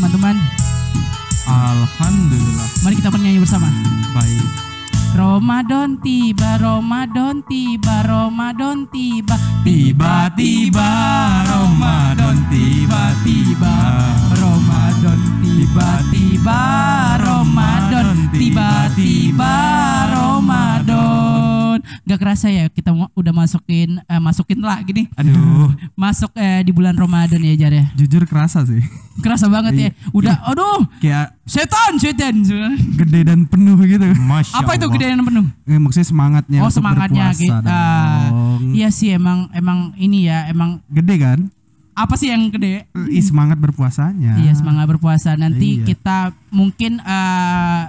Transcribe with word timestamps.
teman-teman? 0.00 0.36
Alhamdulillah 1.44 2.68
Mari 2.80 2.94
kita 2.96 3.12
bernyanyi 3.12 3.44
bersama. 3.44 3.68
baik. 4.16 4.48
Ramadan 5.12 6.00
tiba, 6.00 6.56
Ramadan 6.56 7.44
tiba, 7.44 8.00
Ramadan 8.08 8.88
tiba. 8.88 9.36
Tiba-tiba 9.60 10.90
Ramadan 11.44 12.36
tiba-tiba 12.48 13.74
Ramadan 14.32 15.20
tiba-tiba, 15.40 16.60
Ramadan 17.20 18.08
tiba-tiba, 18.32 19.54
Ramadan. 20.10 21.78
Gak 22.04 22.18
kerasa 22.18 22.50
ya 22.50 22.66
kita 22.66 22.90
udah 23.14 23.32
masukin 23.32 24.02
eh, 24.02 24.18
masukin 24.20 24.58
lah 24.60 24.82
gini. 24.82 25.06
Aduh, 25.14 25.70
Masuk 25.94 26.34
eh, 26.34 26.66
di 26.66 26.74
bulan 26.74 26.98
Ramadan 26.98 27.38
ya 27.38 27.54
Jar 27.54 27.72
ya. 27.72 27.86
Jujur 27.94 28.26
kerasa 28.26 28.66
sih. 28.66 28.82
Kerasa 29.22 29.46
banget 29.46 29.72
ya. 29.78 29.90
Udah 30.10 30.42
aduh, 30.42 30.88
Kayak 30.98 31.38
setan, 31.46 32.00
setan. 32.02 32.40
gede 32.98 33.20
dan 33.22 33.46
penuh 33.46 33.78
gitu. 33.84 34.10
masya 34.16 34.58
Apa 34.58 34.74
itu 34.74 34.88
Allah. 34.88 34.94
gedean 34.96 35.22
penuh? 35.22 35.46
Eh, 35.70 35.78
maksudnya 35.78 36.08
semangatnya 36.08 36.58
Oh 36.66 36.72
semangatnya 36.72 37.30
berpuasa 37.30 37.44
gitu. 37.62 37.68
Dong. 38.60 38.72
Iya 38.72 38.88
sih 38.90 39.08
emang 39.10 39.48
emang 39.50 39.96
ini 39.96 40.28
ya 40.28 40.46
emang 40.46 40.84
Gede 40.86 41.16
kan? 41.16 41.40
apa 41.90 42.14
sih 42.16 42.32
yang 42.32 42.48
gede? 42.48 42.88
Ih, 43.12 43.20
semangat 43.20 43.56
berpuasanya. 43.56 44.40
Iya 44.40 44.52
semangat 44.54 44.88
berpuasa. 44.88 45.36
Nanti 45.36 45.80
Iya. 45.80 45.84
kita 45.86 46.18
mungkin 46.48 46.96
eh 46.96 47.82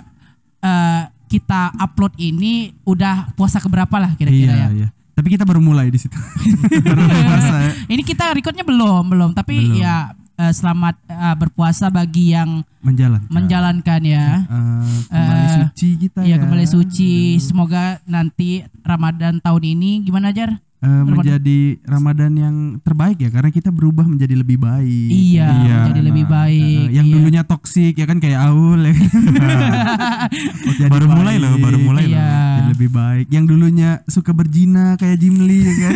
eh, 0.59 1.01
kita 1.25 1.71
upload 1.79 2.11
ini 2.17 2.75
udah 2.83 3.31
puasa 3.33 3.57
keberapa 3.57 3.95
lah 3.95 4.11
kira-kira 4.15 4.51
Iya, 4.51 4.67
ya. 4.67 4.69
iya. 4.75 4.87
Tapi 5.11 5.27
kita 5.29 5.43
baru 5.43 5.59
mulai 5.59 5.87
di 5.87 5.95
situ. 5.95 6.11
baru 6.87 7.07
puasa 7.07 7.55
ya. 7.61 7.71
Ini 7.87 8.01
kita 8.01 8.31
recordnya 8.31 8.63
belum 8.63 9.03
belum 9.07 9.29
tapi 9.31 9.55
Belum. 9.55 9.79
ya 9.79 10.11
eh, 10.41 10.51
selamat 10.51 10.95
eh, 11.05 11.35
berpuasa 11.37 11.87
bagi 11.87 12.33
yang 12.33 12.65
Menjalan. 12.81 13.21
menjalankan 13.27 14.01
ya. 14.01 14.41
Eh, 14.41 14.85
kembali 15.07 15.43
Eh, 15.43 15.53
suci 15.61 15.87
kita 15.99 16.19
Iya 16.21 16.35
ya. 16.35 16.41
kembali 16.41 16.65
suci. 16.65 17.37
Semoga 17.37 17.83
nanti 18.03 18.65
Ramadan 18.81 19.37
tahun 19.37 19.63
ini 19.69 20.01
gimana 20.01 20.31
Jar? 20.31 20.57
Eh, 20.81 21.03
menjadi 21.05 21.77
Ramadan 21.85 22.33
yang 22.33 22.55
terbaik 22.81 23.21
ya 23.21 23.29
karena 23.29 23.53
kita 23.53 23.69
berubah 23.69 24.01
menjadi 24.01 24.33
lebih 24.33 24.57
baik. 24.57 25.09
Iya, 25.13 25.45
Iya, 25.61 25.77
menjadi 25.85 26.01
lebih 26.01 26.25
Nah, 26.25 26.31
baik. 26.41 26.85
eh, 26.89 26.95
yang 26.97 27.05
iya. 27.05 27.13
dulunya 27.13 27.41
toksik 27.45 27.93
ya 27.93 28.09
kan 28.09 28.17
kayak 28.17 28.41
Aul 28.49 28.81
ya. 28.81 28.93
Baru 30.89 31.05
mulai 31.05 31.37
loh, 31.37 31.53
baru 31.57 31.77
mulai 31.77 32.09
Iya. 32.09 32.17
loh. 32.17 32.33
Jadi 32.57 32.69
lebih 32.73 32.89
baik. 32.91 33.25
Yang 33.29 33.45
dulunya 33.47 33.89
suka 34.05 34.33
berzina 34.33 34.97
kayak 34.97 35.21
Jimli 35.21 35.59
ya 35.61 35.73
kan. 35.79 35.93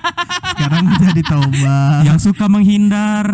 Sekarang 0.52 0.84
menjadi 0.86 1.22
taubat. 1.28 2.02
Yang 2.04 2.18
suka 2.22 2.44
menghindar. 2.48 3.26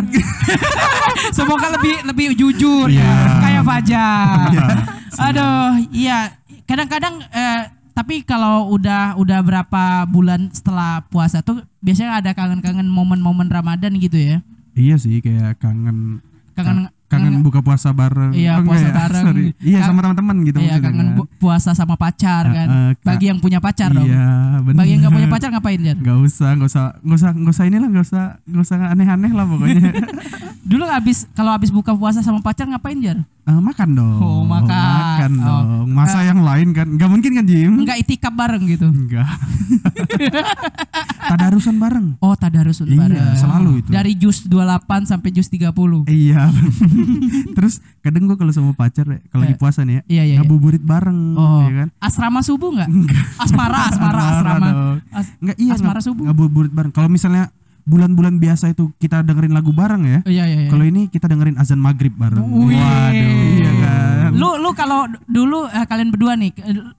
Semoga 1.37 1.79
lebih 1.79 1.95
lebih 2.05 2.27
jujur 2.35 2.91
Iya. 2.91 3.07
ya, 3.07 3.39
kayak 3.39 3.63
Fajar. 3.63 4.37
Aduh, 5.21 5.79
iya. 5.91 6.35
Kadang-kadang 6.67 7.23
eh, 7.25 7.63
tapi 7.99 8.23
kalau 8.23 8.71
udah 8.71 9.19
udah 9.19 9.43
berapa 9.43 9.83
bulan 10.07 10.47
setelah 10.49 11.03
puasa 11.05 11.43
tuh 11.43 11.67
biasanya 11.79 12.23
ada 12.23 12.31
kangen-kangen 12.31 12.87
momen-momen 12.87 13.51
Ramadan 13.51 13.99
gitu 13.99 14.15
ya. 14.15 14.39
Iya 14.73 14.95
sih 14.95 15.19
kayak 15.19 15.59
kangen 15.59 16.23
Kangen 16.55 16.91
kangen 17.07 17.39
buka 17.41 17.59
puasa 17.59 17.91
bareng. 17.91 18.35
Iya, 18.35 18.59
Oh, 18.59 18.67
puasa 18.67 18.87
ya? 18.87 18.95
bareng. 19.07 19.25
Sorry. 19.25 19.45
Iya, 19.59 19.79
sama 19.81 20.03
teman-teman 20.03 20.37
gitu 20.43 20.59
Iya, 20.59 20.79
kangen 20.79 20.95
kan. 20.95 21.17
bu- 21.17 21.31
puasa 21.39 21.71
sama 21.71 21.95
pacar 21.95 22.47
kan. 22.47 22.69
Kak. 22.95 23.07
Bagi 23.07 23.31
yang 23.31 23.39
punya 23.39 23.59
pacar 23.59 23.91
dong. 23.91 24.07
Iya, 24.07 24.27
benar. 24.61 24.79
Bagi 24.79 24.91
yang 24.91 25.01
nggak 25.03 25.15
punya 25.15 25.29
pacar 25.29 25.49
ngapain 25.51 25.81
Jan? 25.81 25.99
Gak 25.99 26.19
usah, 26.19 26.51
gak 26.55 26.69
usah, 26.69 26.85
gak 26.99 27.15
usah, 27.17 27.31
gak 27.33 27.53
usah 27.53 27.65
inilah, 27.65 27.89
gak 27.89 28.05
usah, 28.07 28.25
gak 28.43 28.63
usah 28.63 28.77
aneh-aneh 28.91 29.33
lah 29.33 29.47
pokoknya. 29.47 29.83
Dulu 30.69 30.85
habis 30.85 31.25
kalau 31.33 31.49
habis 31.49 31.69
buka 31.69 31.91
puasa 31.91 32.21
sama 32.21 32.39
pacar 32.39 32.65
ngapain 32.65 32.99
Jar? 32.99 33.19
Eh, 33.43 33.59
makan 33.59 33.89
dong. 33.91 34.19
Oh, 34.19 34.43
makan. 34.45 34.69
Makan 34.69 35.31
Oh. 35.35 35.43
dong. 35.43 35.65
Masa 35.89 36.21
yang 36.21 36.39
lain 36.39 36.71
kan? 36.71 36.85
Gak 36.93 37.09
mungkin 37.09 37.33
kan 37.33 37.43
Jim? 37.43 37.75
Enggak 37.79 37.97
itikaf 37.99 38.31
bareng 38.31 38.63
gitu. 38.69 38.85
Enggak. 38.85 39.25
Tadarusan 41.29 41.77
bareng. 41.77 42.07
Oh, 42.19 42.35
tadarus 42.35 42.81
Iya, 42.81 42.99
bareng. 42.99 43.35
selalu 43.35 43.71
itu. 43.81 43.89
Dari 43.89 44.13
jus 44.15 44.37
28 44.43 45.05
sampai 45.05 45.29
jus 45.31 45.47
30. 45.49 46.05
Iya. 46.05 46.49
Terus 47.57 47.79
kadang 48.01 48.27
gue 48.27 48.37
kalau 48.37 48.51
sama 48.51 48.71
pacar 48.73 49.05
ya, 49.07 49.19
kalau 49.27 49.41
lagi 49.45 49.51
Eh, 49.51 49.57
puasa 49.57 49.83
nih 49.83 49.95
ya, 49.95 50.01
Iya, 50.03 50.05
iya. 50.07 50.23
iya. 50.27 50.37
ngabuburit 50.39 50.81
bareng, 50.81 51.19
Oh, 51.33 51.61
ya 51.65 51.71
kan? 51.79 51.89
asrama 51.99 52.39
subuh 52.41 52.69
nggak? 52.71 52.89
Asmara, 53.39 53.79
asmara, 53.89 54.21
asrama. 54.31 54.67
dong. 54.67 54.97
As- 55.11 55.33
Enggak 55.39 55.57
iya 55.59 55.71
asmara 55.73 55.99
subuh. 56.01 56.23
ngabuburit 56.23 56.71
bareng. 56.71 56.91
Kalau 56.91 57.09
misalnya 57.09 57.49
bulan-bulan 57.89 58.37
biasa 58.37 58.77
itu 58.77 58.93
kita 59.01 59.25
dengerin 59.25 59.57
lagu 59.57 59.73
bareng 59.73 60.05
ya. 60.05 60.21
Oh, 60.21 60.31
iya, 60.31 60.45
iya, 60.45 60.59
iya. 60.67 60.71
Kalau 60.71 60.85
ini 60.85 61.09
kita 61.09 61.25
dengerin 61.25 61.57
azan 61.57 61.81
maghrib 61.81 62.13
bareng. 62.13 62.45
Wih. 62.45 62.77
Iya 62.77 63.73
kan. 63.81 64.31
Lu 64.37 64.61
lu 64.61 64.71
kalau 64.77 65.09
dulu 65.25 65.65
eh, 65.73 65.87
kalian 65.89 66.13
berdua 66.13 66.37
nih 66.37 66.53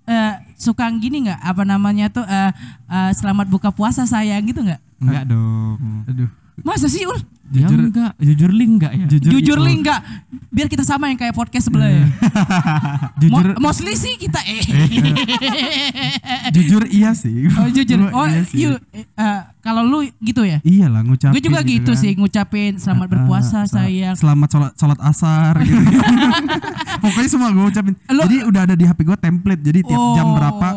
eh, 0.10 0.34
suka 0.58 0.90
gini 0.98 1.30
nggak 1.30 1.40
apa 1.46 1.62
namanya 1.62 2.10
tuh 2.10 2.26
eh, 2.26 2.52
eh, 2.90 3.12
selamat 3.14 3.48
buka 3.54 3.70
puasa 3.70 4.10
sayang 4.10 4.42
gitu 4.50 4.66
nggak? 4.66 4.82
Enggak 5.00 5.24
dong. 5.30 5.78
Aduh. 6.10 6.30
Masa 6.66 6.90
sih 6.90 7.06
ul? 7.06 7.22
Ya 7.50 7.66
enggak, 7.66 8.14
jujur 8.16 8.52
link 8.52 8.72
enggak 8.78 8.92
ya? 8.94 9.06
Jujur, 9.08 9.30
Jujur 9.34 9.58
itu- 9.58 9.66
li 9.66 9.74
enggak? 9.78 10.00
Biar 10.50 10.66
kita 10.66 10.82
sama 10.82 11.10
yang 11.10 11.18
kayak 11.18 11.34
podcast 11.34 11.66
sebelah 11.66 11.90
ya. 11.90 12.06
Jujur 13.22 13.58
Mo- 13.58 13.70
mostly 13.70 13.94
sih 13.94 14.14
kita 14.16 14.38
eh. 14.46 14.62
jujur 16.56 16.86
iya 16.88 17.12
sih. 17.14 17.50
oh 17.50 17.68
jujur. 17.68 18.00
Oh 18.12 18.26
iya 18.26 18.42
sih. 18.46 18.58
you 18.60 18.72
eh, 18.92 19.06
eh, 19.06 19.40
kalau 19.60 19.82
lu 19.82 20.06
gitu 20.20 20.42
ya? 20.42 20.62
Iyalah 20.62 21.02
ngucapin. 21.02 21.34
Gue 21.34 21.42
juga 21.42 21.62
gitu, 21.62 21.92
kan. 21.92 22.00
sih 22.00 22.12
ngucapin 22.14 22.72
selamat 22.78 23.06
Ah, 23.06 23.12
berpuasa 23.12 23.58
ah, 23.60 23.66
sayang. 23.66 24.16
Selamat 24.16 24.48
sholat 24.50 24.72
sholat 24.76 25.00
asar 25.02 25.54
gitu. 25.60 25.82
Pokoknya 27.04 27.30
semua 27.30 27.50
gue 27.50 27.66
ucapin. 27.66 27.94
Lu- 28.08 28.24
jadi 28.26 28.38
udah 28.46 28.62
ada 28.64 28.76
di 28.76 28.86
HP 28.86 29.00
gue 29.04 29.18
template. 29.18 29.62
Jadi 29.62 29.80
tiap 29.84 30.02
jam 30.14 30.28
Oh, 30.28 30.36
berapa 30.36 30.68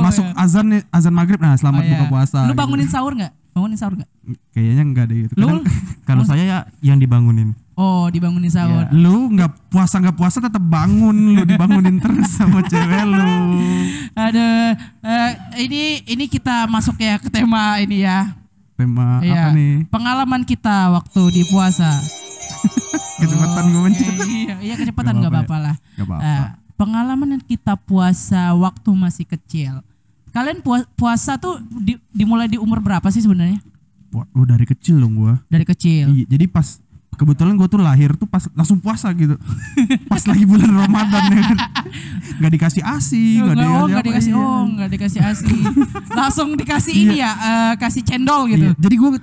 masuk 0.00 0.24
iya. 0.26 0.36
azan 0.36 0.66
azan 0.90 1.12
maghrib. 1.12 1.38
Nah 1.38 1.54
selamat 1.54 1.80
Oh, 1.80 1.86
iya. 1.86 1.92
buka 1.94 2.04
puasa. 2.08 2.38
Lu 2.44 2.52
gitu. 2.52 2.58
bangunin 2.58 2.88
sahur 2.88 3.12
nggak? 3.14 3.32
Bangunin 3.60 3.76
sahur 3.76 3.94
nggak? 3.94 4.10
Kayaknya 4.50 4.82
enggak 4.82 5.04
deh 5.06 5.18
gitu. 5.22 5.34
Lu 5.36 5.60
Kalau 6.02 6.24
saya 6.24 6.42
ya 6.42 6.58
yang 6.80 6.96
dibangunin. 6.96 7.52
Oh 7.76 8.08
dibangunin 8.08 8.48
sahur. 8.48 8.88
lu 8.90 9.28
nggak 9.30 9.68
puasa 9.68 10.00
nggak 10.00 10.16
puasa 10.16 10.40
tetap 10.40 10.60
bangun 10.60 11.32
lu 11.32 11.44
dibangunin 11.44 12.00
terus 12.02 12.28
sama 12.32 12.64
cewek 12.64 13.04
lu. 13.04 13.28
Ada 14.12 14.76
eh, 15.00 15.30
ini 15.60 15.82
ini 16.04 16.24
kita 16.24 16.64
masuk 16.66 16.96
ya 16.96 17.20
ke 17.20 17.28
tema 17.28 17.76
ini 17.78 18.00
ya. 18.00 18.32
Tema 18.76 19.20
Iya. 19.20 19.44
apa 19.44 19.48
nih? 19.52 19.74
Pengalaman 19.88 20.42
kita 20.42 20.88
waktu 20.90 21.22
di 21.30 21.42
puasa. 21.46 21.92
Kecepatan 23.20 23.64
gue 23.68 23.82
mencet. 23.84 24.14
iya, 24.24 24.56
iya 24.60 24.74
kecepatan 24.74 25.20
Nggak 25.20 25.28
apa-apa 25.28 25.44
apa-apa 25.44 25.56
lah. 25.60 25.76
Gak 25.94 26.06
apa-apa. 26.08 26.24
Eh, 26.24 26.44
pengalaman 26.74 27.30
kita 27.44 27.76
puasa 27.76 28.56
waktu 28.56 28.90
masih 28.90 29.28
kecil. 29.28 29.84
Kalian 30.30 30.58
pua- 30.60 30.86
puasa 30.90 31.34
tuh 31.34 31.58
di- 31.62 31.98
dimulai 32.08 32.46
di 32.46 32.56
umur 32.56 32.78
berapa 32.78 33.06
sih 33.08 33.20
sebenarnya? 33.20 33.58
Oh 34.10 34.42
dari 34.42 34.64
kecil 34.64 34.96
dong 34.96 35.14
gua. 35.16 35.34
Dari 35.46 35.62
kecil. 35.62 36.10
Iya, 36.10 36.24
jadi 36.28 36.46
pas 36.46 36.78
kebetulan 37.12 37.52
gue 37.52 37.68
tuh 37.68 37.76
lahir 37.76 38.16
tuh 38.16 38.24
pas 38.24 38.48
langsung 38.50 38.78
puasa 38.78 39.12
gitu. 39.12 39.36
pas 40.10 40.22
lagi 40.24 40.42
bulan 40.42 40.72
Ramadan 40.72 41.22
ya 41.28 41.42
kan. 41.44 41.58
Gak 42.40 42.50
dikasih 42.50 42.82
asi, 42.82 43.38
Oh, 43.38 43.46
gak 43.46 43.54
nggak- 43.54 43.70
oh, 43.70 43.86
apa, 43.86 44.00
dikasih 44.02 44.32
iya. 44.32 44.40
oh, 44.40 44.60
nggak 44.66 44.88
dikasih 44.90 45.20
asi. 45.20 45.56
Langsung 46.10 46.48
dikasih 46.54 46.94
ini 46.96 47.16
ya, 47.18 47.30
eh, 47.30 47.72
kasih 47.76 48.02
cendol 48.02 48.48
gitu. 48.48 48.66
Iya, 48.66 48.74
Jadi 48.74 48.94
gue 48.96 49.08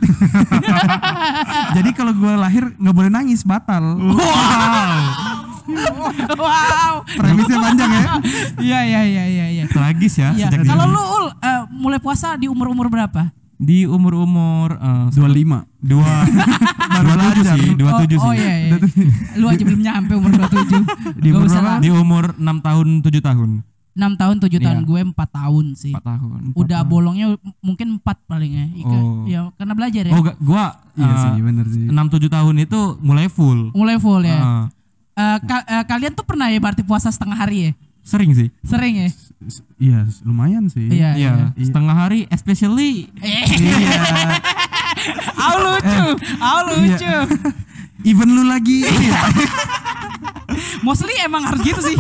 Jadi 1.73 1.89
kalau 1.91 2.13
gue 2.13 2.33
lahir 2.33 2.69
nggak 2.71 2.95
boleh 2.95 3.09
nangis 3.09 3.41
batal. 3.41 3.97
wow. 3.97 5.46
Premisnya 7.17 7.57
panjang 7.59 7.91
ya. 7.91 8.03
Iya 8.57 8.79
iya 8.83 9.01
iya 9.03 9.23
iya 9.27 9.45
iya. 9.51 9.63
Tragis 9.67 10.13
ya 10.17 10.31
sejak 10.33 10.63
Kalau 10.63 10.85
lu 10.87 10.99
Ul, 10.99 11.25
eh, 11.37 11.61
mulai 11.71 11.99
puasa 11.99 12.35
di 12.35 12.47
umur-umur 12.47 12.87
berapa? 12.87 13.31
di 13.57 13.89
umur-umur 13.89 14.77
eh, 14.77 15.09
25. 15.09 15.65
dua 15.81 16.13
dua 17.01 17.15
tujuh 17.25 17.43
sih, 17.57 17.67
dua 17.73 17.89
oh, 17.89 17.99
tujuh 18.05 18.17
oh 18.21 18.29
sih. 18.29 18.37
iya 18.37 18.53
iya. 18.69 18.77
Lu 19.33 19.49
aja 19.49 19.63
belum 19.65 19.81
nyampe 19.81 20.13
umur 20.13 20.29
27. 20.29 20.77
Di 21.25 21.29
Gak 21.33 21.41
umur. 21.41 21.81
Di 21.81 21.89
umur 21.89 22.23
6 22.37 22.45
tahun 22.61 22.87
7 23.01 23.17
tahun. 23.17 23.49
6 23.97 24.21
tahun 24.21 24.35
7 24.37 24.61
tahun 24.61 24.77
Iya. 24.77 24.85
gue 24.85 25.01
4 25.09 25.17
tahun 25.33 25.65
sih. 25.73 25.89
4 25.89 26.05
tahun. 26.05 26.39
Udah 26.53 26.85
bolongnya 26.85 27.33
mungkin 27.57 27.97
4 27.97 28.29
paling 28.29 28.51
ya. 28.53 28.65
Ika, 28.77 28.93
Oh. 28.93 29.25
ya 29.25 29.41
karena 29.57 29.73
belajar 29.73 30.03
ya. 30.05 30.13
Oh, 30.13 30.21
gua 30.37 30.65
Iya 30.93 31.09
eh, 31.09 31.17
sih, 31.17 31.31
bener 31.41 31.65
sih. 31.65 31.85
6 31.89 32.13
7 32.13 32.29
tahun 32.29 32.55
itu 32.61 32.79
mulai 33.01 33.25
full. 33.25 33.73
Mulai 33.73 33.97
full 33.97 34.21
ya. 34.21 34.37
Eh, 34.37 34.63
Eh, 35.17 35.37
ka- 35.41 35.65
eh, 35.65 35.83
kalian 35.83 36.13
tuh 36.13 36.21
pernah 36.21 36.45
ya 36.45 36.57
berarti 36.57 36.81
puasa 36.81 37.09
setengah 37.09 37.33
hari 37.35 37.57
ya? 37.59 37.71
sering 38.01 38.31
sih. 38.31 38.47
Sering 38.63 38.95
ya? 38.97 39.09
S- 39.43 39.59
Iya, 39.75 40.07
lumayan 40.23 40.65
sih. 40.67 40.87
Iya. 40.87 41.11
Iya, 41.13 41.31
setengah 41.53 41.91
hari 41.97 42.23
especially 42.29 43.11
Eh, 43.17 43.43
Iya. 43.51 44.01
au 45.35 45.55
lucu, 45.59 46.05
au 46.39 46.59
lucu. 46.71 47.13
Even 48.03 48.31
lu 48.31 48.45
lagi 48.45 48.85
iya. 48.85 49.21
Mostly 50.79 51.19
emang 51.19 51.43
harus 51.43 51.59
gitu 51.61 51.81
sih. 51.83 51.97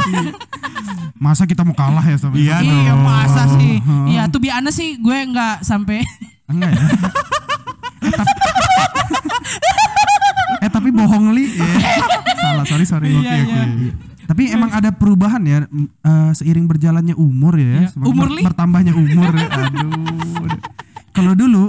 Masa 1.13 1.43
kita 1.43 1.61
mau 1.61 1.73
kalah 1.73 2.01
ya 2.01 2.15
sama 2.15 2.33
Iya 2.33 2.61
iya 2.61 2.93
masa 2.95 3.43
sih. 3.51 3.81
Iya, 4.07 4.29
tuh 4.29 4.39
biasa 4.39 4.69
sih 4.69 4.95
gue 4.95 5.17
nggak 5.27 5.59
sampai 5.61 6.05
Enggak 6.47 6.71
ya. 6.71 6.81
eh 10.59 10.69
tapi 10.69 10.89
bohong 10.89 11.33
li. 11.33 11.51
Iya. 11.51 11.67
sorry 12.67 12.85
sorry. 12.85 13.07
Iya, 13.09 13.17
Oke 13.17 13.27
iya. 13.27 13.43
oke. 13.63 13.89
Tapi 14.27 14.43
emang 14.51 14.69
ada 14.69 14.91
perubahan 14.91 15.39
ya 15.41 15.63
eh, 15.63 16.31
seiring 16.35 16.67
berjalannya 16.67 17.15
umur 17.15 17.55
ya. 17.55 17.87
Iya. 17.87 17.89
semakin 17.89 18.11
Umur, 18.11 18.27
ber- 18.29 18.45
bertambahnya 18.45 18.93
umur 18.93 19.31
ya. 19.31 19.47
Aduh. 19.63 20.47
Kalau 21.11 21.33
dulu 21.33 21.63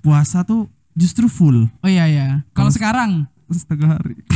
puasa 0.00 0.42
tuh 0.42 0.66
justru 0.92 1.28
full 1.28 1.68
Oh 1.78 1.88
iya 1.88 2.08
iya. 2.08 2.26
Kalau 2.50 2.72
sekarang 2.72 3.28
setengah 3.46 3.94
hari. 3.94 4.16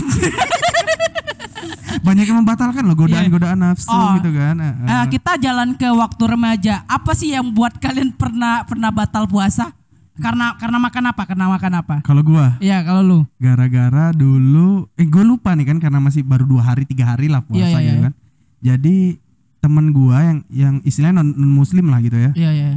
Banyak 2.03 2.25
yang 2.25 2.41
membatalkan 2.43 2.83
loh 2.83 2.97
godaan-godaan 2.97 3.59
nafsu 3.61 3.87
Oh. 3.87 4.17
gitu 4.19 4.33
kan. 4.33 4.57
Eh, 4.59 5.05
kita 5.13 5.37
jalan 5.39 5.77
ke 5.77 5.87
waktu 5.87 6.25
remaja. 6.25 6.83
Apa 6.89 7.13
sih 7.13 7.31
yang 7.31 7.53
buat 7.53 7.77
kalian 7.79 8.17
pernah 8.17 8.65
pernah 8.65 8.89
batal 8.89 9.29
puasa? 9.29 9.71
Karena 10.13 10.53
karena 10.61 10.77
makan 10.77 11.05
apa? 11.09 11.23
Karena 11.25 11.47
makan 11.49 11.73
apa? 11.73 11.97
Kalau 12.05 12.21
gua 12.21 12.61
Iya 12.61 12.85
kalau 12.85 13.01
lu. 13.01 13.19
gara-gara 13.41 14.13
dulu 14.13 14.85
eh 14.93 15.09
gue 15.09 15.25
lupa 15.25 15.57
nih 15.57 15.73
kan 15.73 15.79
karena 15.81 15.99
masih 15.99 16.21
baru 16.21 16.45
dua 16.45 16.61
hari 16.63 16.85
tiga 16.85 17.09
hari 17.09 17.33
lah 17.33 17.41
puasa 17.41 17.65
Iya, 17.65 17.69
iya, 17.73 17.81
gitu 17.81 17.97
iya. 17.97 18.05
kan. 18.05 18.13
Jadi 18.61 18.97
temen 19.59 19.87
gua 19.91 20.17
yang 20.21 20.39
yang 20.53 20.75
istilahnya 20.83 21.25
non, 21.25 21.33
muslim 21.33 21.89
lah 21.89 22.05
gitu 22.05 22.21
ya. 22.21 22.31
Iya 22.37 22.51
iya. 22.53 22.71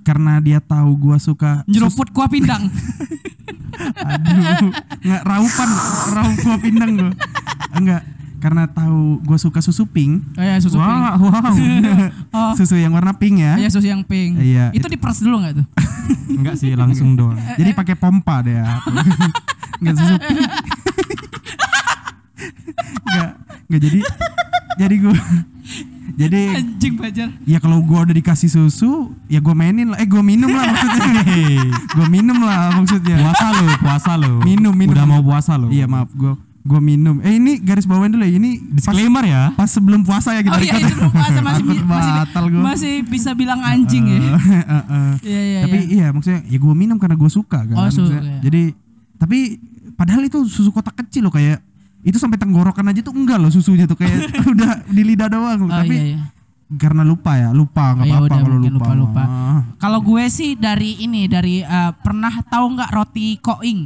Karena 0.00 0.40
dia 0.40 0.58
tahu 0.58 0.96
gua 0.96 1.20
suka 1.20 1.60
Nyeruput 1.68 2.08
kuah 2.10 2.32
pindang. 2.32 2.72
Aduh, 3.82 4.70
nggak 5.02 5.22
raupan, 5.26 5.70
raup 6.14 6.36
gua 6.40 6.56
pindang 6.56 6.90
gua. 6.94 7.12
Enggak, 7.72 8.02
karena 8.38 8.64
tahu 8.64 9.20
gua 9.20 9.36
suka 9.36 9.60
susu 9.60 9.84
pink. 9.84 10.22
Oh 10.38 10.42
iya 10.42 10.56
susu 10.56 10.78
pink. 10.78 10.88
Wah, 10.88 11.16
wow. 11.18 11.52
Oh. 12.36 12.52
Susu 12.56 12.80
yang 12.80 12.96
warna 12.96 13.12
pink 13.12 13.44
ya. 13.44 13.60
Iya 13.60 13.68
susu 13.68 13.92
yang 13.92 14.00
pink. 14.06 14.40
Iya. 14.40 14.72
Itu 14.72 14.88
diperes 14.88 15.20
dulu 15.20 15.42
nggak 15.42 15.54
tuh? 15.60 15.66
Enggak 16.32 16.54
sih, 16.58 16.72
langsung 16.74 17.14
doang. 17.14 17.38
Jadi 17.60 17.70
pakai 17.72 17.94
pompa 17.94 18.42
deh 18.42 18.56
ya. 18.56 18.80
Enggak 19.82 19.94
susu. 19.98 20.14
Enggak, 23.02 23.30
enggak 23.68 23.80
jadi 23.82 24.00
jadi 24.80 24.94
gua 25.04 25.16
jadi 26.12 26.40
Anjing 26.60 26.94
bajar. 27.00 27.28
ya 27.48 27.58
kalau 27.58 27.80
gua 27.80 28.04
udah 28.04 28.12
dikasih 28.12 28.50
susu, 28.52 29.16
ya 29.32 29.40
gua 29.40 29.56
mainin 29.56 29.90
lah. 29.90 29.98
Eh 29.98 30.06
gua 30.06 30.20
minum 30.20 30.52
lah 30.52 30.68
maksudnya. 30.68 31.24
gua 31.96 32.06
minum 32.12 32.38
lah 32.44 32.58
maksudnya. 32.76 33.16
Puasa 33.16 33.46
lo, 33.54 33.66
puasa 33.80 34.12
lo. 34.20 34.32
Minum, 34.44 34.74
minum. 34.76 34.92
Udah 34.92 35.06
mau 35.08 35.22
puasa 35.24 35.56
lo. 35.56 35.72
Iya, 35.72 35.88
maaf 35.88 36.12
gua 36.12 36.36
gua 36.62 36.78
minum. 36.78 37.18
Eh 37.20 37.36
ini 37.36 37.58
garis 37.58 37.82
bawain 37.82 38.08
dulu 38.08 38.22
ya. 38.22 38.32
Ini 38.32 38.50
pas, 38.78 38.94
Disclaimer 38.94 39.24
ya. 39.24 39.42
pas 39.52 39.66
sebelum 39.66 40.00
puasa 40.00 40.30
ya 40.30 40.40
kita 40.40 40.52
Oh 40.52 40.60
iya 40.60 40.72
record. 40.72 40.84
itu 40.84 40.94
belum 40.96 41.12
puasa 41.12 41.38
masih 41.40 41.62
bi- 41.64 41.82
masih, 41.90 42.12
batal 42.16 42.44
gua. 42.46 42.62
masih 42.64 42.92
bisa 43.04 43.30
bilang 43.32 43.60
anjing 43.60 44.04
ya. 44.06 44.20
Iya 45.22 45.40
iya 45.40 45.60
tapi 45.62 45.78
iya. 45.80 45.90
iya 45.92 46.06
maksudnya 46.08 46.40
ya 46.44 46.56
gue 46.56 46.74
minum 46.74 46.96
karena 46.96 47.14
gue 47.14 47.28
suka 47.28 47.62
kan 47.62 47.74
Oh, 47.74 47.86
suka, 47.86 48.10
Maksudnya, 48.10 48.20
ya. 48.20 48.38
jadi 48.42 48.62
tapi 49.16 49.38
padahal 49.92 50.22
itu 50.22 50.42
susu 50.44 50.70
kotak 50.70 50.98
kecil 50.98 51.22
loh 51.22 51.30
kayak 51.30 51.62
itu 52.00 52.16
sampai 52.16 52.34
tenggorokan 52.34 52.82
aja 52.84 53.00
tuh 53.00 53.12
enggak 53.12 53.38
loh 53.38 53.46
susunya 53.48 53.84
tuh 53.84 53.94
kayak 53.94 54.18
udah 54.52 54.82
di 54.84 55.02
lidah 55.04 55.28
doang 55.28 55.60
Oh 55.62 55.70
tapi 55.72 55.94
iya 55.94 56.06
iya. 56.12 56.20
karena 56.72 57.02
lupa 57.02 57.36
ya 57.36 57.50
lupa 57.50 57.92
nggak 57.92 58.02
Oh, 58.02 58.08
ya 58.08 58.16
apa-apa 58.18 58.34
kalau 58.36 58.56
mungkin 58.56 58.72
lupa, 58.72 58.86
lupa-lupa. 58.88 59.22
mah. 59.22 59.60
Kalau 59.76 59.98
gue 60.00 60.24
sih 60.28 60.50
dari 60.54 60.98
ini 61.00 61.26
dari 61.26 61.60
eh, 61.60 61.92
pernah 61.96 62.32
tahu 62.40 62.64
nggak 62.72 62.90
roti 62.90 63.26
koing? 63.36 63.80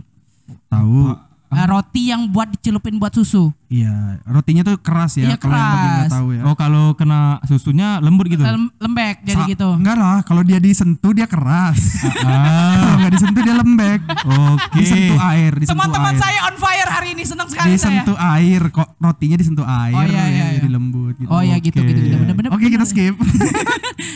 tahu 0.67 1.13
Eh, 1.57 1.65
roti 1.65 2.13
yang 2.13 2.29
buat 2.29 2.53
dicelupin 2.53 3.01
buat 3.01 3.17
susu. 3.17 3.49
Iya 3.69 3.95
rotinya 4.23 4.63
tuh 4.63 4.77
keras 4.77 5.15
ya 5.15 5.27
Iya, 5.27 5.37
kalau 5.37 5.53
yang 5.53 5.67
bagi 5.67 5.83
nggak 5.83 5.99
keras. 6.01 6.13
tahu 6.13 6.29
ya 6.31 6.43
Oh, 6.43 6.55
kalau 6.55 6.85
kena 6.93 7.21
susunya 7.43 7.89
lembut 7.99 8.27
gitu. 8.27 8.41
Lem- 8.41 8.71
lembek 8.77 9.17
jadi 9.23 9.39
Sa- 9.39 9.49
gitu. 9.49 9.69
enggak 9.73 9.97
lah 9.97 10.19
kalau 10.23 10.41
dia 10.41 10.57
disentuh 10.57 11.11
dia 11.11 11.25
keras 11.25 11.79
Ah, 12.19 12.77
kalau 12.77 12.97
nggak 12.99 13.13
disentuh 13.13 13.43
dia 13.43 13.55
lembek 13.55 14.01
oke. 14.23 14.71
disentuh 14.73 15.19
air 15.25 15.53
disentuh 15.53 15.75
Teman-teman 15.77 16.15
saya 16.15 16.39
on 16.45 16.57
fire 16.57 16.91
hari 16.93 17.09
ini 17.11 17.23
senang 17.23 17.47
sekali 17.47 17.75
saya. 17.75 18.01
disentuh 18.01 18.17
air 18.17 18.63
kok 18.69 18.89
rotinya 18.97 19.35
disentuh 19.35 19.65
air 19.65 19.93
Oh, 19.93 20.03
iya, 20.05 20.15
ya, 20.15 20.25
iya, 20.27 20.47
jadi 20.57 20.65
iya. 20.65 20.73
lembut 20.73 21.15
gitu 21.17 21.29
Oh 21.29 21.41
ya 21.41 21.57
gitu 21.57 21.77
gitu 21.77 22.01
gitu. 22.01 22.17
Bener-bener. 22.19 22.51
Oke 22.51 22.67
kita 22.67 22.85
skip. 22.85 23.15